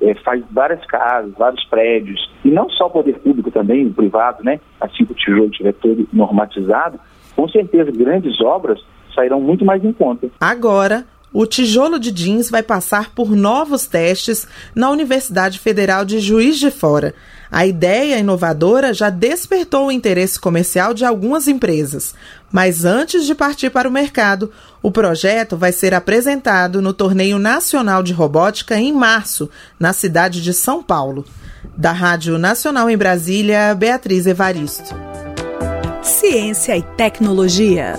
é, 0.00 0.14
faz 0.14 0.42
várias 0.50 0.84
casas, 0.86 1.32
vários 1.36 1.64
prédios, 1.66 2.30
e 2.44 2.50
não 2.50 2.68
só 2.70 2.86
o 2.86 2.90
poder 2.90 3.18
público 3.18 3.50
também, 3.50 3.86
o 3.86 3.92
privado, 3.92 4.42
né, 4.42 4.60
assim 4.80 5.04
que 5.04 5.12
o 5.12 5.16
tijolo 5.16 5.46
estiver 5.46 5.74
todo 5.74 6.08
normatizado, 6.12 6.98
com 7.36 7.48
certeza 7.48 7.90
grandes 7.90 8.40
obras 8.40 8.80
sairão 9.14 9.40
muito 9.40 9.64
mais 9.64 9.84
em 9.84 9.92
conta. 9.92 10.28
Agora, 10.40 11.04
o 11.32 11.46
tijolo 11.46 11.98
de 11.98 12.10
jeans 12.10 12.50
vai 12.50 12.62
passar 12.62 13.10
por 13.14 13.34
novos 13.34 13.86
testes 13.86 14.46
na 14.74 14.90
Universidade 14.90 15.58
Federal 15.58 16.04
de 16.04 16.20
Juiz 16.20 16.58
de 16.58 16.70
Fora. 16.70 17.14
A 17.50 17.66
ideia 17.66 18.18
inovadora 18.18 18.94
já 18.94 19.10
despertou 19.10 19.86
o 19.86 19.92
interesse 19.92 20.40
comercial 20.40 20.94
de 20.94 21.04
algumas 21.04 21.46
empresas, 21.46 22.14
mas 22.50 22.84
antes 22.84 23.26
de 23.26 23.34
partir 23.34 23.70
para 23.70 23.88
o 23.88 23.92
mercado, 23.92 24.50
o 24.82 24.90
projeto 24.90 25.56
vai 25.56 25.70
ser 25.70 25.92
apresentado 25.92 26.80
no 26.80 26.92
Torneio 26.94 27.38
Nacional 27.38 28.02
de 28.02 28.12
Robótica 28.12 28.76
em 28.76 28.92
março, 28.92 29.50
na 29.78 29.92
cidade 29.92 30.42
de 30.42 30.54
São 30.54 30.82
Paulo. 30.82 31.26
Da 31.76 31.92
Rádio 31.92 32.38
Nacional 32.38 32.88
em 32.90 32.96
Brasília, 32.96 33.74
Beatriz 33.74 34.26
Evaristo. 34.26 34.94
Ciência 36.02 36.76
e 36.76 36.82
Tecnologia. 36.82 37.96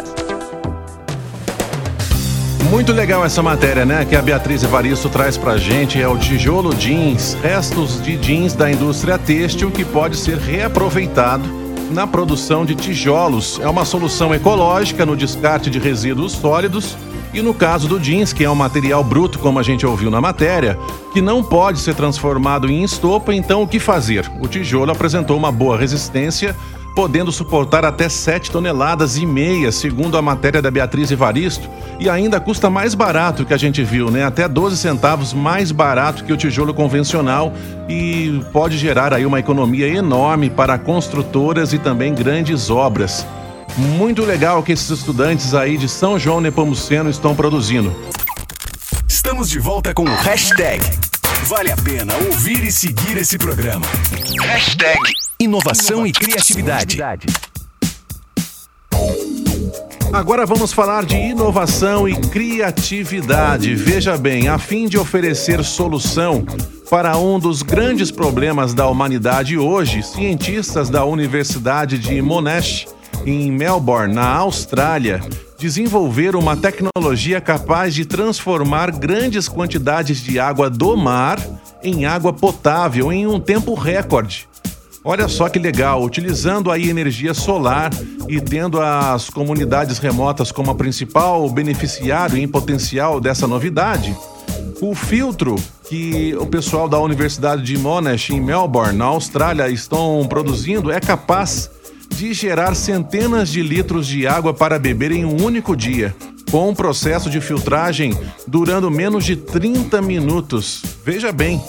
Muito 2.70 2.92
legal 2.92 3.24
essa 3.24 3.44
matéria, 3.44 3.86
né? 3.86 4.04
Que 4.06 4.16
a 4.16 4.22
Beatriz 4.22 4.64
Evaristo 4.64 5.10
traz 5.10 5.38
pra 5.38 5.58
gente 5.58 6.02
é 6.02 6.08
o 6.08 6.18
tijolo 6.18 6.74
jeans, 6.74 7.38
restos 7.42 8.02
de 8.02 8.18
jeans 8.18 8.54
da 8.54 8.72
indústria 8.72 9.18
têxtil 9.18 9.70
que 9.70 9.86
pode 9.86 10.18
ser 10.18 10.38
reaproveitado 10.38 11.44
na 11.92 12.08
produção 12.08 12.66
de 12.66 12.74
tijolos. 12.74 13.60
É 13.62 13.68
uma 13.68 13.86
solução 13.86 14.34
ecológica 14.34 15.06
no 15.06 15.16
descarte 15.16 15.70
de 15.70 15.78
resíduos 15.78 16.32
sólidos 16.32 16.98
e 17.34 17.42
no 17.42 17.54
caso 17.54 17.88
do 17.88 18.00
jeans, 18.00 18.32
que 18.32 18.44
é 18.44 18.50
um 18.50 18.56
material 18.56 19.04
bruto, 19.04 19.40
como 19.40 19.60
a 19.60 19.64
gente 19.64 19.86
ouviu 19.86 20.12
na 20.12 20.22
matéria, 20.22 20.78
que 21.12 21.22
não 21.22 21.44
pode 21.44 21.80
ser 21.80 21.96
transformado 21.96 22.70
em 22.70 22.84
estopa, 22.84 23.34
então 23.34 23.64
o 23.64 23.68
que 23.68 23.80
fazer? 23.80 24.32
O 24.40 24.48
tijolo 24.48 24.92
apresentou 24.92 25.36
uma 25.36 25.52
boa 25.52 25.76
resistência 25.76 26.56
podendo 26.96 27.32
suportar 27.32 27.86
até 27.86 28.08
7 28.08 28.52
toneladas 28.52 29.18
e 29.18 29.26
meia, 29.26 29.72
segundo 29.72 30.18
a 30.18 30.22
matéria 30.22 30.62
da 30.62 30.70
Beatriz 30.70 31.12
Evaristo, 31.12 31.68
e 32.00 32.10
ainda 32.10 32.40
custa 32.40 32.70
mais 32.70 32.94
barato 32.94 33.46
que 33.46 33.54
a 33.54 33.58
gente 33.58 33.84
viu, 33.84 34.12
né? 34.12 34.24
Até 34.24 34.48
12 34.48 34.78
centavos 34.78 35.34
mais 35.34 35.72
barato 35.72 36.24
que 36.24 36.34
o 36.34 36.38
tijolo 36.38 36.74
convencional 36.74 37.54
e 37.90 38.44
pode 38.52 38.78
gerar 38.78 39.14
aí 39.14 39.26
uma 39.26 39.40
economia 39.40 39.88
enorme 39.88 40.50
para 40.50 40.78
construtoras 40.78 41.74
e 41.74 41.80
também 41.80 42.14
grandes 42.14 42.70
obras. 42.70 43.26
Muito 43.76 44.24
legal 44.24 44.62
que 44.62 44.72
esses 44.72 44.90
estudantes 44.90 45.54
aí 45.56 45.78
de 45.78 45.90
São 45.90 46.20
João 46.20 46.40
Nepomuceno 46.40 47.10
estão 47.10 47.36
produzindo. 47.36 47.94
Estamos 49.08 49.50
de 49.50 49.60
volta 49.60 49.94
com 49.94 50.04
o 50.04 50.16
hashtag 50.16 50.84
Vale 51.46 51.72
a 51.72 51.76
pena 51.76 52.16
ouvir 52.16 52.64
e 52.64 52.72
seguir 52.72 53.18
esse 53.18 53.38
programa. 53.38 53.86
Hashtag 54.44 54.98
Inovação, 55.44 56.08
e 56.08 56.14
criatividade. 56.14 56.98
Agora 60.14 60.46
vamos 60.46 60.72
falar 60.72 61.04
de 61.04 61.18
inovação 61.18 62.08
e 62.08 62.16
criatividade. 62.16 63.76
Veja 63.76 64.18
bem, 64.18 64.48
a 64.48 64.58
fim 64.58 64.88
de 64.88 64.98
oferecer 64.98 65.62
solução 65.62 66.46
para 66.90 67.18
um 67.18 67.38
dos 67.38 67.62
grandes 67.62 68.10
problemas 68.10 68.74
da 68.74 68.88
humanidade 68.88 69.58
hoje, 69.58 70.02
cientistas 70.02 70.90
da 70.90 71.04
Universidade 71.04 72.00
de 72.00 72.22
Monash, 72.22 72.88
em 73.26 73.52
Melbourne, 73.52 74.16
na 74.16 74.30
Austrália, 74.30 75.20
desenvolveram 75.60 76.40
uma 76.40 76.56
tecnologia 76.56 77.42
capaz 77.42 77.94
de 77.94 78.06
transformar 78.06 78.92
grandes 78.92 79.50
quantidades 79.50 80.24
de 80.24 80.40
água 80.40 80.70
do 80.70 80.96
mar 80.96 81.38
em 81.84 82.06
água 82.06 82.32
potável 82.32 83.12
em 83.12 83.28
um 83.28 83.42
tempo 83.42 83.74
recorde. 83.74 84.48
Olha 85.06 85.28
só 85.28 85.50
que 85.50 85.60
legal, 85.60 86.02
utilizando 86.02 86.72
aí 86.72 86.90
energia 86.90 87.34
solar 87.34 87.92
e 88.30 88.40
tendo 88.40 88.80
as 88.80 89.30
comunidades 89.30 90.00
remotas 90.00 90.50
como 90.50 90.72
a 90.72 90.76
principal 90.76 91.50
beneficiário 91.50 92.38
em 92.38 92.48
potencial 92.48 93.20
dessa 93.20 93.46
novidade, 93.46 94.16
o 94.82 94.96
filtro 94.96 95.56
que 95.90 96.34
o 96.40 96.46
pessoal 96.46 96.88
da 96.88 96.98
Universidade 97.00 97.64
de 97.64 97.78
Monash 97.78 98.30
em 98.30 98.40
Melbourne, 98.40 98.98
na 98.98 99.06
Austrália, 99.06 99.68
estão 99.68 100.26
produzindo 100.28 100.90
é 100.90 101.02
capaz 101.02 101.70
de 102.10 102.34
gerar 102.34 102.74
centenas 102.74 103.50
de 103.50 103.62
litros 103.62 104.08
de 104.08 104.26
água 104.26 104.54
para 104.54 104.80
beber 104.80 105.12
em 105.12 105.26
um 105.26 105.44
único 105.44 105.76
dia, 105.76 106.16
com 106.50 106.70
um 106.70 106.76
processo 106.76 107.30
de 107.30 107.42
filtragem 107.42 108.18
durando 108.48 108.90
menos 108.90 109.26
de 109.26 109.36
30 109.36 110.02
minutos. 110.02 110.82
Veja 111.04 111.32
bem, 111.32 111.62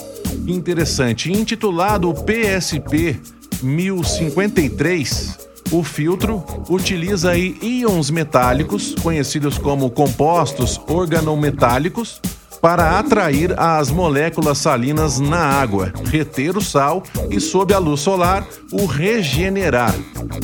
interessante. 0.47 1.31
Intitulado 1.31 2.13
PSP 2.13 3.19
1053, 3.61 5.37
o 5.71 5.83
filtro 5.83 6.43
utiliza 6.69 7.31
aí 7.31 7.57
íons 7.61 8.09
metálicos, 8.09 8.93
conhecidos 8.95 9.57
como 9.57 9.89
compostos 9.89 10.79
organometálicos, 10.87 12.21
para 12.61 12.97
atrair 12.97 13.53
as 13.59 13.91
moléculas 13.91 14.57
salinas 14.57 15.19
na 15.19 15.37
água, 15.37 15.93
reter 16.05 16.57
o 16.57 16.61
sal 16.61 17.03
e, 17.29 17.39
sob 17.39 17.73
a 17.73 17.77
luz 17.77 17.99
solar, 17.99 18.43
o 18.71 18.85
regenerar. 18.85 19.93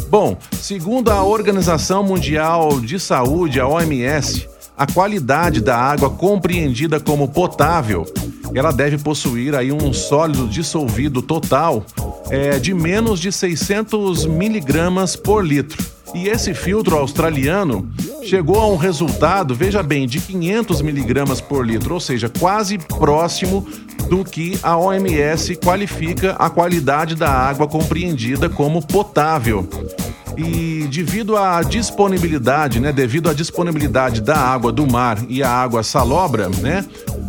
Bom, 0.08 0.38
segundo 0.52 1.10
a 1.10 1.24
Organização 1.24 2.04
Mundial 2.04 2.80
de 2.80 3.00
Saúde, 3.00 3.60
a 3.60 3.68
OMS, 3.68 4.48
a 4.78 4.86
qualidade 4.86 5.62
da 5.62 5.76
água 5.76 6.12
compreendida 6.12 7.00
como 7.00 7.28
potável, 7.28 8.06
ela 8.54 8.72
deve 8.72 8.98
possuir 8.98 9.56
aí 9.56 9.72
um 9.72 9.94
sólido 9.94 10.48
dissolvido 10.48 11.22
total 11.22 11.86
é, 12.30 12.60
de 12.60 12.74
menos 12.74 13.20
de 13.20 13.32
600 13.32 14.26
miligramas 14.26 15.16
por 15.16 15.46
litro. 15.46 15.84
E 16.14 16.28
esse 16.28 16.54
filtro 16.54 16.98
australiano 16.98 17.90
chegou 18.24 18.60
a 18.60 18.68
um 18.68 18.76
resultado, 18.76 19.56
veja 19.56 19.82
bem, 19.82 20.06
de 20.06 20.20
500 20.20 20.82
miligramas 20.82 21.40
por 21.40 21.66
litro, 21.66 21.94
ou 21.94 22.00
seja, 22.00 22.28
quase 22.28 22.78
próximo 22.78 23.66
do 24.10 24.26
que 24.26 24.60
a 24.62 24.76
OMS 24.78 25.56
qualifica 25.56 26.34
a 26.34 26.50
qualidade 26.50 27.16
da 27.16 27.30
água 27.30 27.66
compreendida 27.66 28.50
como 28.50 28.86
potável. 28.86 29.68
E 30.44 30.88
devido 30.88 31.38
à 31.38 31.62
disponibilidade, 31.62 32.80
né, 32.80 32.92
devido 32.92 33.30
à 33.30 33.34
disponibilidade 33.34 34.22
da 34.22 34.36
água 34.36 34.72
do 34.72 34.90
mar 34.90 35.20
e 35.30 35.44
a 35.44 35.50
água 35.50 35.84
salobra, 35.84 36.50
né, 36.50 36.84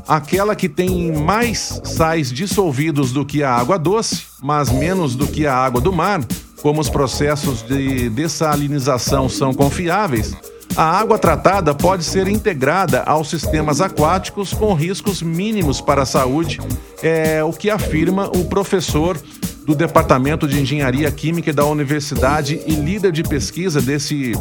aquela 0.09 0.57
que 0.57 0.69
tem 0.69 1.13
mais 1.13 1.81
sais 1.85 2.33
dissolvidos 2.33 3.13
do 3.13 3.25
que 3.25 3.43
a 3.43 3.55
água 3.55 3.79
doce, 3.79 4.23
mas 4.43 4.71
menos 4.71 5.15
do 5.15 5.27
que 5.27 5.47
a 5.47 5.55
água 5.55 5.81
do 5.81 5.93
mar, 5.93 6.25
como 6.63 6.81
os 6.81 6.89
processos 6.89 7.63
de 7.63 8.09
dessalinização 8.09 9.29
são 9.29 9.53
confiáveis, 9.53 10.35
a 10.77 10.85
água 10.85 11.19
tratada 11.19 11.75
pode 11.75 12.05
ser 12.05 12.29
integrada 12.29 13.03
aos 13.03 13.29
sistemas 13.29 13.81
aquáticos 13.81 14.53
com 14.55 14.73
riscos 14.73 15.23
mínimos 15.23 15.81
para 15.81 16.03
a 16.03 16.07
saúde, 16.07 16.61
é 17.03 17.43
o 17.45 17.53
que 17.53 17.69
afirma 17.69 18.29
o 18.29 18.45
professor 18.47 19.21
do 19.67 19.75
Departamento 19.75 20.49
de 20.49 20.61
Engenharia 20.61 21.11
Química 21.11 21.53
da 21.53 21.65
Universidade 21.65 22.61
e 22.67 22.73
líder 22.73 23.13
de 23.13 23.23
pesquisa 23.23 23.81
desse 23.81 24.33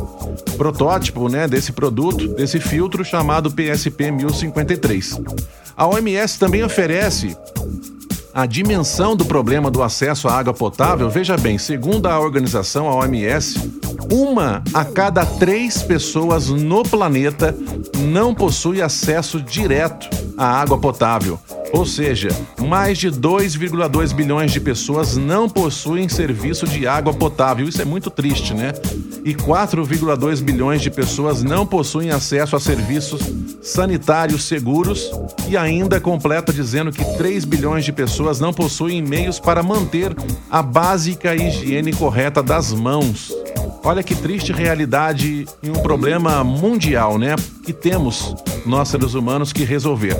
protótipo, 0.57 1.29
né, 1.29 1.47
desse 1.47 1.71
produto, 1.71 2.29
desse 2.29 2.59
filtro 2.59 3.03
chamado 3.03 3.51
PSP 3.51 4.11
1053. 4.11 5.21
A 5.75 5.85
OMS 5.87 6.39
também 6.39 6.63
oferece 6.63 7.35
a 8.33 8.45
dimensão 8.45 9.15
do 9.15 9.25
problema 9.25 9.69
do 9.69 9.83
acesso 9.83 10.27
à 10.27 10.33
água 10.33 10.53
potável, 10.53 11.09
veja 11.09 11.37
bem, 11.37 11.57
segundo 11.57 12.07
a 12.07 12.19
organização, 12.19 12.87
a 12.87 12.95
OMS, 12.95 13.59
uma 14.11 14.63
a 14.73 14.85
cada 14.85 15.25
três 15.25 15.81
pessoas 15.83 16.47
no 16.47 16.83
planeta 16.83 17.55
não 17.97 18.33
possui 18.33 18.81
acesso 18.81 19.41
direto 19.41 20.09
à 20.37 20.45
água 20.45 20.77
potável. 20.77 21.39
Ou 21.73 21.85
seja, 21.85 22.29
mais 22.59 22.97
de 22.97 23.09
2,2 23.09 24.13
bilhões 24.13 24.51
de 24.51 24.59
pessoas 24.59 25.15
não 25.15 25.47
possuem 25.47 26.09
serviço 26.09 26.67
de 26.67 26.85
água 26.85 27.13
potável. 27.13 27.67
Isso 27.67 27.81
é 27.81 27.85
muito 27.85 28.09
triste, 28.09 28.53
né? 28.53 28.73
E 29.23 29.33
4,2 29.33 30.41
bilhões 30.41 30.81
de 30.81 30.89
pessoas 30.89 31.43
não 31.43 31.65
possuem 31.65 32.11
acesso 32.11 32.55
a 32.55 32.59
serviços 32.59 33.21
sanitários 33.61 34.43
seguros. 34.43 35.11
E 35.47 35.55
ainda 35.55 35.99
completa 35.99 36.51
dizendo 36.51 36.91
que 36.91 37.05
3 37.17 37.45
bilhões 37.45 37.85
de 37.85 37.93
pessoas 37.93 38.39
não 38.39 38.53
possuem 38.53 39.01
meios 39.01 39.39
para 39.39 39.63
manter 39.63 40.15
a 40.49 40.61
básica 40.61 41.33
higiene 41.35 41.93
correta 41.93 42.43
das 42.43 42.73
mãos. 42.73 43.31
Olha 43.83 44.03
que 44.03 44.13
triste 44.13 44.51
realidade 44.51 45.47
e 45.63 45.69
um 45.69 45.81
problema 45.81 46.43
mundial, 46.43 47.17
né? 47.17 47.35
Que 47.65 47.73
temos 47.73 48.35
nós 48.65 48.89
seres 48.89 49.13
humanos 49.13 49.51
que 49.51 49.63
resolver. 49.63 50.17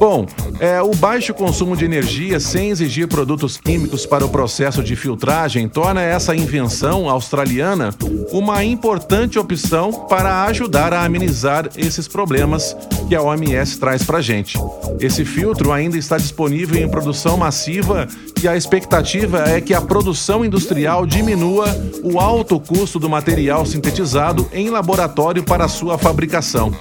Bom, 0.00 0.24
é, 0.58 0.80
o 0.80 0.94
baixo 0.94 1.34
consumo 1.34 1.76
de 1.76 1.84
energia 1.84 2.40
sem 2.40 2.70
exigir 2.70 3.06
produtos 3.06 3.58
químicos 3.58 4.06
para 4.06 4.24
o 4.24 4.30
processo 4.30 4.82
de 4.82 4.96
filtragem 4.96 5.68
torna 5.68 6.00
essa 6.00 6.34
invenção 6.34 7.06
australiana 7.06 7.94
uma 8.32 8.64
importante 8.64 9.38
opção 9.38 9.92
para 10.08 10.44
ajudar 10.44 10.94
a 10.94 11.04
amenizar 11.04 11.68
esses 11.76 12.08
problemas 12.08 12.74
que 13.10 13.14
a 13.14 13.20
OMS 13.20 13.78
traz 13.78 14.02
para 14.02 14.22
gente. 14.22 14.56
Esse 14.98 15.22
filtro 15.22 15.70
ainda 15.70 15.98
está 15.98 16.16
disponível 16.16 16.82
em 16.82 16.88
produção 16.88 17.36
massiva 17.36 18.08
e 18.42 18.48
a 18.48 18.56
expectativa 18.56 19.50
é 19.50 19.60
que 19.60 19.74
a 19.74 19.82
produção 19.82 20.42
industrial 20.42 21.04
diminua 21.04 21.66
o 22.02 22.18
alto 22.18 22.58
custo 22.58 22.98
do 22.98 23.10
material 23.10 23.66
sintetizado 23.66 24.48
em 24.50 24.70
laboratório 24.70 25.42
para 25.42 25.68
sua 25.68 25.98
fabricação 25.98 26.72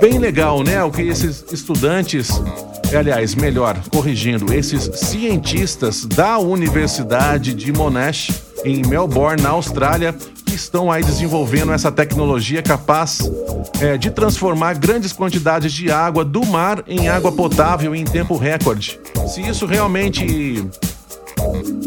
bem 0.00 0.18
legal, 0.18 0.62
né? 0.62 0.82
O 0.82 0.90
que 0.90 1.02
esses 1.02 1.44
estudantes, 1.52 2.30
aliás, 2.96 3.34
melhor, 3.34 3.78
corrigindo, 3.90 4.52
esses 4.52 4.90
cientistas 4.98 6.04
da 6.04 6.38
Universidade 6.38 7.54
de 7.54 7.72
Monash, 7.72 8.30
em 8.64 8.84
Melbourne, 8.86 9.42
na 9.42 9.50
Austrália, 9.50 10.14
que 10.44 10.54
estão 10.54 10.90
aí 10.90 11.02
desenvolvendo 11.02 11.72
essa 11.72 11.92
tecnologia 11.92 12.62
capaz 12.62 13.20
é, 13.80 13.96
de 13.96 14.10
transformar 14.10 14.74
grandes 14.74 15.12
quantidades 15.12 15.72
de 15.72 15.90
água 15.90 16.24
do 16.24 16.44
mar 16.44 16.82
em 16.86 17.08
água 17.08 17.30
potável 17.30 17.94
em 17.94 18.04
tempo 18.04 18.36
recorde. 18.36 18.98
Se 19.28 19.40
isso 19.40 19.66
realmente 19.66 20.68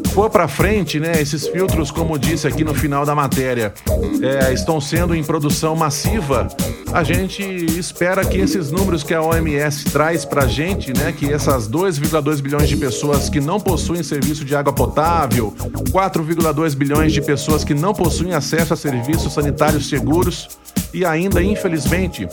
for 0.10 0.30
para 0.30 0.48
frente, 0.48 1.00
né, 1.00 1.14
esses 1.22 1.48
filtros, 1.48 1.92
como 1.92 2.18
disse 2.18 2.48
aqui 2.48 2.64
no 2.64 2.74
final 2.74 3.06
da 3.06 3.14
matéria, 3.16 3.74
é, 4.22 4.54
estão 4.54 4.82
sendo 4.82 5.16
em 5.16 5.24
produção 5.24 5.76
massiva, 5.76 6.48
a 6.92 7.04
gente 7.04 7.44
espera 7.78 8.26
que 8.26 8.38
esses 8.38 8.72
números 8.72 9.04
que 9.04 9.14
a 9.14 9.22
OMS 9.22 9.86
traz 9.86 10.26
para 10.26 10.48
gente, 10.48 10.92
né, 10.98 11.12
que 11.12 11.32
essas 11.32 11.70
2,2 11.70 12.42
bilhões 12.42 12.68
de 12.68 12.76
pessoas 12.76 13.30
que 13.30 13.40
não 13.40 13.60
possuem 13.60 14.02
serviço 14.02 14.44
de 14.44 14.56
água 14.56 14.74
potável, 14.74 15.54
4,2 15.92 16.76
bilhões 16.76 17.14
de 17.14 17.22
pessoas 17.22 17.64
que 17.64 17.74
não 17.74 17.94
possuem 17.94 18.34
acesso 18.34 18.74
a 18.74 18.78
serviços 18.78 19.34
sanitários 19.34 19.88
seguros 19.88 20.50
e 20.94 21.06
ainda, 21.06 21.44
infelizmente, 21.44 22.28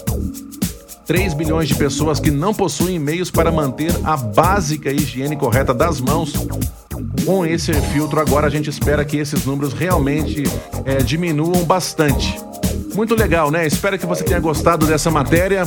3 1.07 1.35
bilhões 1.35 1.69
de 1.69 1.75
pessoas 1.75 2.19
que 2.19 2.31
não 2.31 2.53
possuem 2.53 2.99
meios 2.99 3.31
para 3.31 3.53
manter 3.53 3.93
a 4.03 4.17
básica 4.17 4.91
higiene 4.91 5.37
correta 5.37 5.73
das 5.73 6.01
mãos 6.01 6.33
com 7.25 7.45
esse 7.45 7.73
filtro 7.93 8.21
agora 8.21 8.47
a 8.47 8.51
gente 8.51 8.71
espera 8.71 9.05
que 9.05 9.17
esses 9.17 9.45
números 9.45 9.73
realmente 9.73 10.45
é, 10.85 10.97
diminuam 10.99 11.65
bastante. 11.65 12.39
Muito 12.95 13.15
legal, 13.15 13.51
né? 13.51 13.67
Espero 13.67 13.99
que 13.99 14.07
você 14.07 14.25
tenha 14.25 14.41
gostado 14.41 14.87
dessa 14.87 15.11
matéria. 15.11 15.65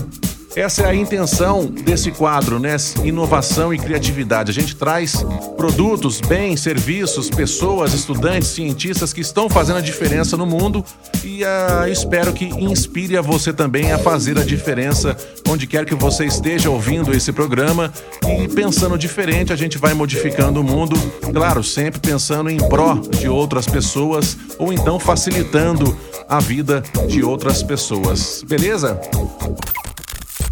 Essa 0.56 0.84
é 0.84 0.86
a 0.88 0.96
intenção 0.96 1.66
desse 1.66 2.12
quadro, 2.12 2.60
né? 2.60 2.76
Inovação 3.04 3.74
e 3.74 3.78
criatividade. 3.78 4.50
A 4.50 4.54
gente 4.54 4.76
traz 4.76 5.24
produtos, 5.56 6.20
bens, 6.22 6.62
serviços, 6.62 7.30
pessoas, 7.30 7.94
estudantes, 7.94 8.50
cientistas 8.50 9.14
que 9.14 9.22
estão 9.22 9.50
fazendo 9.50 9.78
a 9.78 9.82
diferença 9.82 10.36
no 10.36 10.46
mundo 10.46 10.84
e 11.24 11.44
uh, 11.44 11.88
espero 11.92 12.34
que 12.34 12.46
inspire 12.46 13.16
a 13.16 13.22
você 13.22 13.54
também 13.54 13.92
a 13.92 14.00
fazer 14.00 14.38
a 14.40 14.44
diferença 14.44 15.16
onde 15.48 15.68
quer 15.68 15.86
que 15.86 15.96
você 15.96 16.26
esteja 16.26 16.70
ouvindo 16.70 17.16
esse 17.16 17.32
programa 17.32 17.94
e 18.28 18.48
pensando 18.48 18.98
diferente, 18.98 19.54
a 19.54 19.56
gente 19.56 19.78
vai 19.78 19.94
modificando 19.94 20.62
o 20.62 20.64
mundo, 20.64 20.96
claro, 21.34 21.64
sempre 21.64 22.00
pensando 22.00 22.50
em 22.50 22.58
pró 22.58 22.96
de 22.96 23.30
outras 23.30 23.68
pessoas 23.68 24.38
ou 24.58 24.74
então 24.74 25.00
facilitando 25.00 25.96
a 26.28 26.40
vida 26.40 26.84
de 27.08 27.24
outras 27.24 27.64
pessoas. 27.64 28.44
Beleza? 28.48 29.00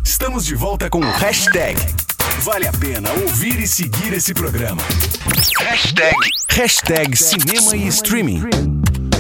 Estamos 0.10 0.46
de 0.46 0.56
volta 0.56 0.90
com 0.90 1.02
o 1.02 1.12
hashtag. 1.12 1.78
Vale 2.40 2.66
a 2.66 2.72
pena 2.72 3.12
ouvir 3.12 3.60
e 3.60 3.68
seguir 3.68 4.14
esse 4.14 4.34
programa. 4.34 4.82
Hashtag, 5.60 6.16
hashtag 6.48 7.18
cinema 7.18 7.76
e 7.76 7.88
streaming. 7.90 8.42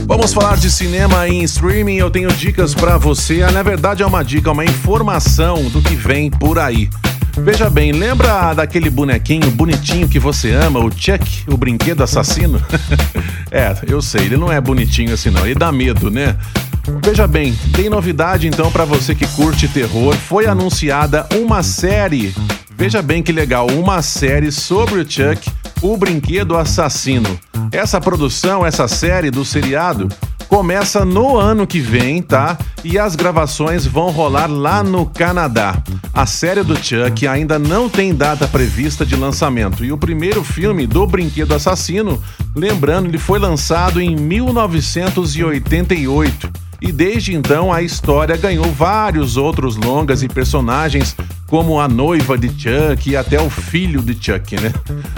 Vamos 0.06 0.34
falar 0.34 0.56
de 0.56 0.71
cinema 0.71 1.28
e 1.28 1.43
streaming. 1.43 1.97
Eu 1.97 2.10
tenho 2.10 2.32
dicas 2.32 2.73
para 2.73 2.97
você. 2.97 3.43
Ah, 3.43 3.52
na 3.52 3.62
verdade, 3.63 4.02
é 4.02 4.06
uma 4.06 4.23
dica, 4.23 4.50
uma 4.50 4.63
informação 4.63 5.62
do 5.65 5.82
que 5.82 5.93
vem 5.93 6.32
por 6.32 6.58
aí. 6.58 6.89
Veja 7.34 7.69
bem, 7.69 7.91
lembra 7.91 8.54
daquele 8.54 8.89
bonequinho 8.89 9.52
bonitinho 9.52 10.08
que 10.08 10.19
você 10.19 10.54
ama, 10.54 10.80
o 10.80 10.89
Chuck, 10.89 11.43
o 11.47 11.58
brinquedo 11.58 12.02
assassino? 12.02 12.63
é, 13.52 13.76
eu 13.86 14.02
sei, 14.02 14.21
ele 14.21 14.38
não 14.38 14.50
é 14.50 14.60
bonitinho 14.60 15.13
assim 15.13 15.30
não, 15.30 15.45
ele 15.45 15.54
dá 15.54 15.69
medo, 15.69 16.10
né? 16.10 16.36
Veja 17.04 17.28
bem, 17.28 17.54
tem 17.73 17.89
novidade 17.89 18.47
então 18.47 18.71
para 18.71 18.86
você 18.86 19.13
que 19.13 19.28
curte 19.28 19.67
terror. 19.67 20.15
Foi 20.15 20.45
anunciada 20.45 21.28
uma 21.36 21.62
série. 21.62 22.34
Veja 22.78 23.02
bem 23.02 23.21
que 23.21 23.32
legal, 23.32 23.67
uma 23.71 24.02
série 24.02 24.52
sobre 24.52 25.02
o 25.02 25.10
Chuck, 25.10 25.50
o 25.82 25.97
brinquedo 25.97 26.56
assassino. 26.56 27.38
Essa 27.71 28.00
produção, 28.00 28.65
essa 28.65 28.88
série 28.88 29.32
do 29.32 29.43
seriado 29.43 30.08
começa 30.47 31.04
no 31.04 31.38
ano 31.38 31.67
que 31.67 31.80
vem, 31.80 32.21
tá? 32.21 32.58
E 32.84 32.97
as 32.97 33.15
gravações 33.15 33.86
vão 33.86 34.10
rolar 34.12 34.47
lá 34.47 34.84
no 34.84 35.06
Canadá. 35.06 35.82
A 36.13 36.26
série 36.26 36.63
do 36.63 36.76
Chuck 36.76 37.28
ainda 37.28 37.60
não 37.60 37.89
tem 37.89 38.15
data 38.15 38.47
prevista 38.47 39.06
de 39.06 39.15
lançamento 39.15 39.84
e 39.84 39.91
o 39.91 39.97
primeiro 39.97 40.41
filme 40.43 40.88
do 40.88 41.06
Brinquedo 41.06 41.54
Assassino, 41.54 42.23
lembrando, 42.56 43.08
ele 43.08 43.17
foi 43.17 43.39
lançado 43.39 44.00
em 44.00 44.15
1988. 44.15 46.67
E 46.82 46.92
desde 46.92 47.36
então 47.36 47.74
a 47.74 47.82
história 47.82 48.38
ganhou 48.38 48.66
vários 48.72 49.36
outros 49.36 49.76
longas 49.76 50.22
e 50.22 50.28
personagens, 50.28 51.16
como 51.48 51.80
a 51.80 51.88
noiva 51.88 52.38
de 52.38 52.50
Chuck 52.50 53.10
e 53.10 53.16
até 53.16 53.42
o 53.42 53.50
filho 53.50 54.02
de 54.02 54.13
Chuck, 54.13 54.60
né? 54.60 54.72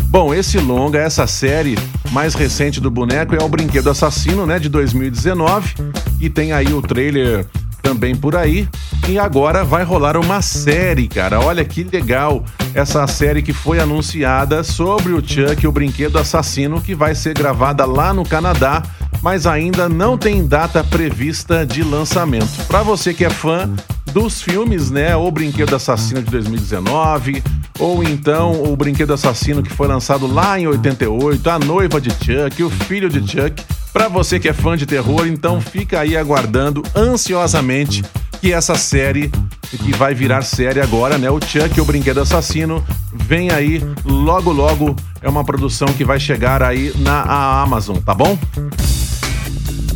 Bom, 0.03 0.33
esse 0.33 0.57
longa, 0.57 0.99
essa 0.99 1.27
série 1.27 1.77
mais 2.11 2.33
recente 2.33 2.79
do 2.79 2.89
boneco 2.89 3.35
é 3.35 3.43
o 3.43 3.49
Brinquedo 3.49 3.89
Assassino, 3.89 4.45
né, 4.45 4.57
de 4.59 4.69
2019, 4.69 5.75
e 6.19 6.29
tem 6.29 6.51
aí 6.51 6.73
o 6.73 6.81
trailer 6.81 7.45
também 7.81 8.15
por 8.15 8.35
aí. 8.35 8.67
E 9.07 9.17
agora 9.17 9.63
vai 9.63 9.83
rolar 9.83 10.15
uma 10.17 10.41
série, 10.41 11.07
cara. 11.07 11.39
Olha 11.39 11.65
que 11.65 11.83
legal 11.83 12.43
essa 12.73 13.05
série 13.07 13.41
que 13.41 13.53
foi 13.53 13.79
anunciada 13.79 14.63
sobre 14.63 15.13
o 15.13 15.23
Chuck, 15.25 15.65
o 15.65 15.71
brinquedo 15.71 16.19
assassino, 16.19 16.81
que 16.81 16.93
vai 16.93 17.15
ser 17.15 17.33
gravada 17.33 17.85
lá 17.85 18.13
no 18.13 18.23
Canadá, 18.23 18.83
mas 19.21 19.45
ainda 19.45 19.89
não 19.89 20.17
tem 20.17 20.45
data 20.45 20.83
prevista 20.83 21.65
de 21.65 21.83
lançamento. 21.83 22.65
Para 22.67 22.83
você 22.83 23.13
que 23.13 23.25
é 23.25 23.29
fã 23.29 23.69
dos 24.13 24.41
filmes, 24.41 24.89
né? 24.89 25.15
O 25.15 25.29
Brinquedo 25.31 25.75
Assassino 25.75 26.21
de 26.21 26.31
2019, 26.31 27.43
ou 27.79 28.03
então 28.03 28.63
o 28.63 28.75
Brinquedo 28.75 29.13
Assassino 29.13 29.61
que 29.61 29.71
foi 29.71 29.87
lançado 29.87 30.27
lá 30.27 30.59
em 30.59 30.67
88, 30.67 31.49
A 31.49 31.59
Noiva 31.59 32.01
de 32.01 32.09
Chuck, 32.09 32.63
O 32.63 32.69
Filho 32.69 33.09
de 33.09 33.19
Chuck. 33.19 33.63
Para 33.93 34.07
você 34.07 34.39
que 34.39 34.47
é 34.47 34.53
fã 34.53 34.77
de 34.77 34.85
terror, 34.85 35.27
então 35.27 35.59
fica 35.59 35.99
aí 35.99 36.15
aguardando 36.15 36.83
ansiosamente 36.95 38.03
que 38.39 38.53
essa 38.53 38.75
série 38.75 39.31
que 39.61 39.95
vai 39.95 40.13
virar 40.13 40.41
série 40.43 40.79
agora, 40.79 41.17
né? 41.17 41.29
O 41.29 41.39
Chuck, 41.39 41.79
o 41.79 41.85
Brinquedo 41.85 42.21
Assassino, 42.21 42.83
vem 43.13 43.51
aí 43.51 43.83
logo 44.05 44.51
logo. 44.51 44.95
É 45.21 45.29
uma 45.29 45.43
produção 45.43 45.87
que 45.89 46.05
vai 46.05 46.19
chegar 46.19 46.63
aí 46.63 46.93
na 46.99 47.61
Amazon, 47.61 47.97
tá 47.97 48.13
bom? 48.13 48.37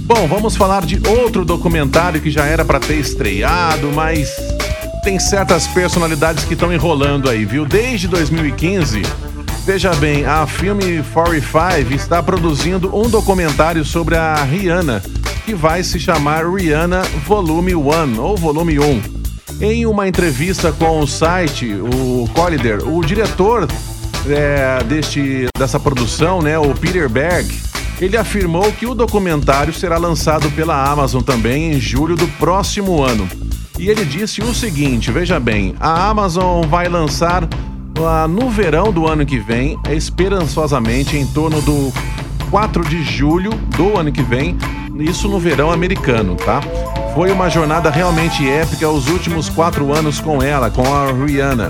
Bom, 0.06 0.28
vamos 0.28 0.58
falar 0.58 0.86
de 0.86 1.02
outro 1.08 1.46
documentário 1.46 2.20
que 2.20 2.30
já 2.30 2.46
era 2.46 2.66
para 2.66 2.78
ter 2.78 2.96
estreado, 2.96 3.89
mas 3.94 4.36
tem 5.02 5.18
certas 5.18 5.66
personalidades 5.66 6.44
que 6.44 6.56
estão 6.56 6.74
enrolando 6.74 7.30
aí, 7.30 7.46
viu? 7.46 7.66
Desde 7.66 8.10
2015, 8.10 9.02
veja 9.66 9.96
bem, 9.96 10.26
a 10.26 10.46
Filme 10.46 11.02
45 11.13 11.94
está 11.94 12.22
produzindo 12.22 12.94
um 12.94 13.10
documentário 13.10 13.86
sobre 13.86 14.18
a 14.18 14.36
Rihanna, 14.44 15.02
que 15.46 15.56
vai 15.56 15.82
se 15.84 15.98
chamar 15.98 16.46
Rihanna 16.46 17.04
Volume 17.26 17.74
1 17.74 18.20
ou 18.20 18.36
Volume 18.36 18.80
1. 18.80 19.02
Em 19.62 19.86
uma 19.86 20.06
entrevista 20.06 20.74
com 20.74 21.00
o 21.00 21.08
site, 21.08 21.74
o 21.76 22.28
Collider, 22.34 22.86
o 22.86 23.02
diretor 23.06 23.70
é, 24.28 24.84
deste, 24.84 25.48
dessa 25.58 25.80
produção, 25.80 26.42
né, 26.42 26.60
o 26.60 26.74
Peter 26.76 27.08
Berg, 27.08 27.48
ele 28.04 28.18
afirmou 28.18 28.70
que 28.74 28.86
o 28.86 28.94
documentário 28.94 29.74
será 29.74 29.98
lançado 29.98 30.52
pela 30.52 30.92
Amazon 30.92 31.22
também 31.22 31.72
em 31.72 31.80
julho 31.80 32.16
do 32.18 32.28
próximo 32.28 33.02
ano. 33.02 33.28
E 33.80 33.89
ele 33.89 34.04
disse 34.04 34.42
o 34.42 34.54
seguinte: 34.54 35.10
veja 35.10 35.39
bem, 35.39 35.74
a 35.80 36.10
Amazon 36.10 36.68
vai 36.68 36.89
lançar 36.89 37.46
uh, 37.46 38.28
no 38.28 38.50
verão 38.50 38.92
do 38.92 39.08
ano 39.08 39.26
que 39.26 39.39
vem, 39.39 39.80
esperançosamente 39.89 41.16
em 41.16 41.26
torno 41.26 41.62
do 41.62 41.94
4 42.52 42.84
de 42.88 43.02
julho 43.04 43.52
do 43.78 43.98
ano 43.98 44.12
que 44.12 44.22
vem, 44.22 44.58
isso 45.00 45.30
no 45.30 45.39
verão 45.39 45.72
americano, 45.72 46.36
tá? 46.36 46.62
Foi 47.16 47.32
uma 47.32 47.50
jornada 47.50 47.89
realmente 47.89 48.48
épica 48.48 48.89
os 48.89 49.08
últimos 49.08 49.48
quatro 49.48 49.94
anos 49.94 50.20
com 50.20 50.44
ela, 50.44 50.70
com 50.70 50.94
a 50.94 51.12
Rihanna. 51.12 51.70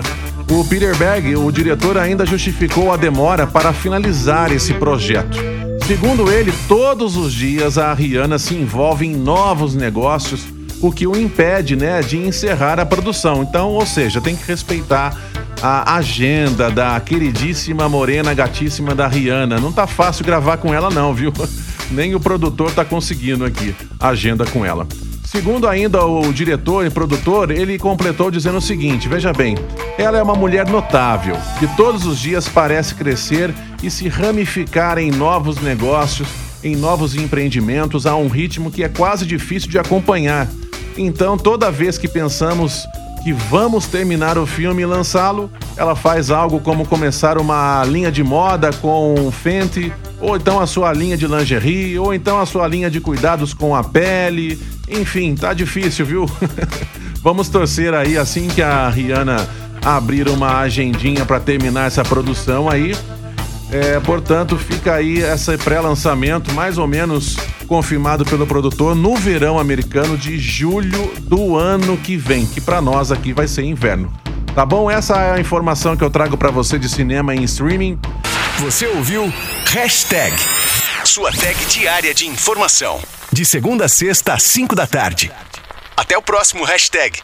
O 0.50 0.64
Peter 0.64 0.96
Berg, 0.96 1.36
o 1.36 1.50
diretor, 1.50 1.96
ainda 1.96 2.26
justificou 2.26 2.92
a 2.92 2.96
demora 2.96 3.46
para 3.46 3.72
finalizar 3.72 4.52
esse 4.52 4.74
projeto. 4.74 5.63
Segundo 5.86 6.32
ele, 6.32 6.50
todos 6.66 7.14
os 7.14 7.30
dias 7.30 7.76
a 7.76 7.92
Rihanna 7.92 8.38
se 8.38 8.54
envolve 8.54 9.04
em 9.04 9.14
novos 9.14 9.74
negócios, 9.74 10.46
o 10.80 10.90
que 10.90 11.06
o 11.06 11.14
impede, 11.14 11.76
né, 11.76 12.00
de 12.00 12.16
encerrar 12.16 12.80
a 12.80 12.86
produção. 12.86 13.42
Então, 13.42 13.68
ou 13.68 13.84
seja, 13.84 14.18
tem 14.18 14.34
que 14.34 14.46
respeitar 14.46 15.14
a 15.62 15.96
agenda 15.96 16.70
da 16.70 16.98
queridíssima 17.00 17.86
morena 17.86 18.32
gatíssima 18.32 18.94
da 18.94 19.06
Rihanna. 19.06 19.60
Não 19.60 19.70
tá 19.70 19.86
fácil 19.86 20.24
gravar 20.24 20.56
com 20.56 20.72
ela 20.72 20.88
não, 20.88 21.12
viu? 21.12 21.30
Nem 21.92 22.14
o 22.14 22.20
produtor 22.20 22.72
tá 22.72 22.82
conseguindo 22.82 23.44
aqui 23.44 23.76
agenda 24.00 24.46
com 24.46 24.64
ela. 24.64 24.88
Segundo 25.34 25.66
ainda 25.66 26.06
o 26.06 26.32
diretor 26.32 26.86
e 26.86 26.90
produtor, 26.90 27.50
ele 27.50 27.76
completou 27.76 28.30
dizendo 28.30 28.58
o 28.58 28.60
seguinte: 28.60 29.08
veja 29.08 29.32
bem, 29.32 29.56
ela 29.98 30.16
é 30.16 30.22
uma 30.22 30.36
mulher 30.36 30.68
notável, 30.68 31.36
que 31.58 31.66
todos 31.76 32.06
os 32.06 32.20
dias 32.20 32.48
parece 32.48 32.94
crescer 32.94 33.52
e 33.82 33.90
se 33.90 34.08
ramificar 34.08 34.96
em 34.96 35.10
novos 35.10 35.60
negócios, 35.60 36.28
em 36.62 36.76
novos 36.76 37.16
empreendimentos 37.16 38.06
a 38.06 38.14
um 38.14 38.28
ritmo 38.28 38.70
que 38.70 38.84
é 38.84 38.88
quase 38.88 39.26
difícil 39.26 39.68
de 39.68 39.76
acompanhar. 39.76 40.48
Então, 40.96 41.36
toda 41.36 41.68
vez 41.68 41.98
que 41.98 42.06
pensamos 42.06 42.86
que 43.24 43.32
vamos 43.32 43.86
terminar 43.86 44.36
o 44.36 44.44
filme 44.44 44.82
e 44.82 44.86
lançá-lo, 44.86 45.50
ela 45.78 45.96
faz 45.96 46.30
algo 46.30 46.60
como 46.60 46.86
começar 46.86 47.38
uma 47.38 47.82
linha 47.86 48.12
de 48.12 48.22
moda 48.22 48.70
com 48.70 49.32
Fenty, 49.32 49.90
ou 50.20 50.36
então 50.36 50.60
a 50.60 50.66
sua 50.66 50.92
linha 50.92 51.16
de 51.16 51.26
lingerie, 51.26 51.98
ou 51.98 52.12
então 52.12 52.38
a 52.38 52.44
sua 52.44 52.68
linha 52.68 52.90
de 52.90 53.00
cuidados 53.00 53.54
com 53.54 53.74
a 53.74 53.82
pele. 53.82 54.60
Enfim, 54.86 55.34
tá 55.34 55.54
difícil, 55.54 56.04
viu? 56.04 56.30
vamos 57.24 57.48
torcer 57.48 57.94
aí 57.94 58.18
assim 58.18 58.46
que 58.46 58.60
a 58.60 58.90
Rihanna 58.90 59.48
abrir 59.82 60.28
uma 60.28 60.58
agendinha 60.58 61.24
para 61.24 61.40
terminar 61.40 61.86
essa 61.86 62.04
produção 62.04 62.68
aí. 62.68 62.94
É, 63.70 63.98
portanto, 64.00 64.56
fica 64.56 64.94
aí 64.94 65.18
esse 65.18 65.56
pré-lançamento 65.58 66.52
mais 66.52 66.78
ou 66.78 66.86
menos 66.86 67.36
confirmado 67.66 68.24
pelo 68.24 68.46
produtor 68.46 68.94
no 68.94 69.16
verão 69.16 69.58
americano 69.58 70.16
de 70.16 70.38
julho 70.38 71.12
do 71.20 71.56
ano 71.56 71.96
que 71.96 72.16
vem, 72.16 72.46
que 72.46 72.60
para 72.60 72.80
nós 72.80 73.10
aqui 73.10 73.32
vai 73.32 73.48
ser 73.48 73.62
inverno. 73.62 74.12
Tá 74.54 74.64
bom? 74.64 74.90
Essa 74.90 75.20
é 75.20 75.32
a 75.32 75.40
informação 75.40 75.96
que 75.96 76.04
eu 76.04 76.10
trago 76.10 76.36
para 76.36 76.50
você 76.50 76.78
de 76.78 76.88
cinema 76.88 77.34
em 77.34 77.42
streaming. 77.42 77.98
Você 78.58 78.86
ouviu 78.86 79.32
Hashtag, 79.66 80.36
sua 81.04 81.32
tag 81.32 81.56
diária 81.66 82.14
de 82.14 82.26
informação. 82.28 83.00
De 83.32 83.44
segunda 83.44 83.86
a 83.86 83.88
sexta 83.88 84.34
às 84.34 84.44
5 84.44 84.76
da 84.76 84.86
tarde. 84.86 85.32
Até 85.96 86.16
o 86.16 86.22
próximo 86.22 86.64
hashtag. 86.64 87.18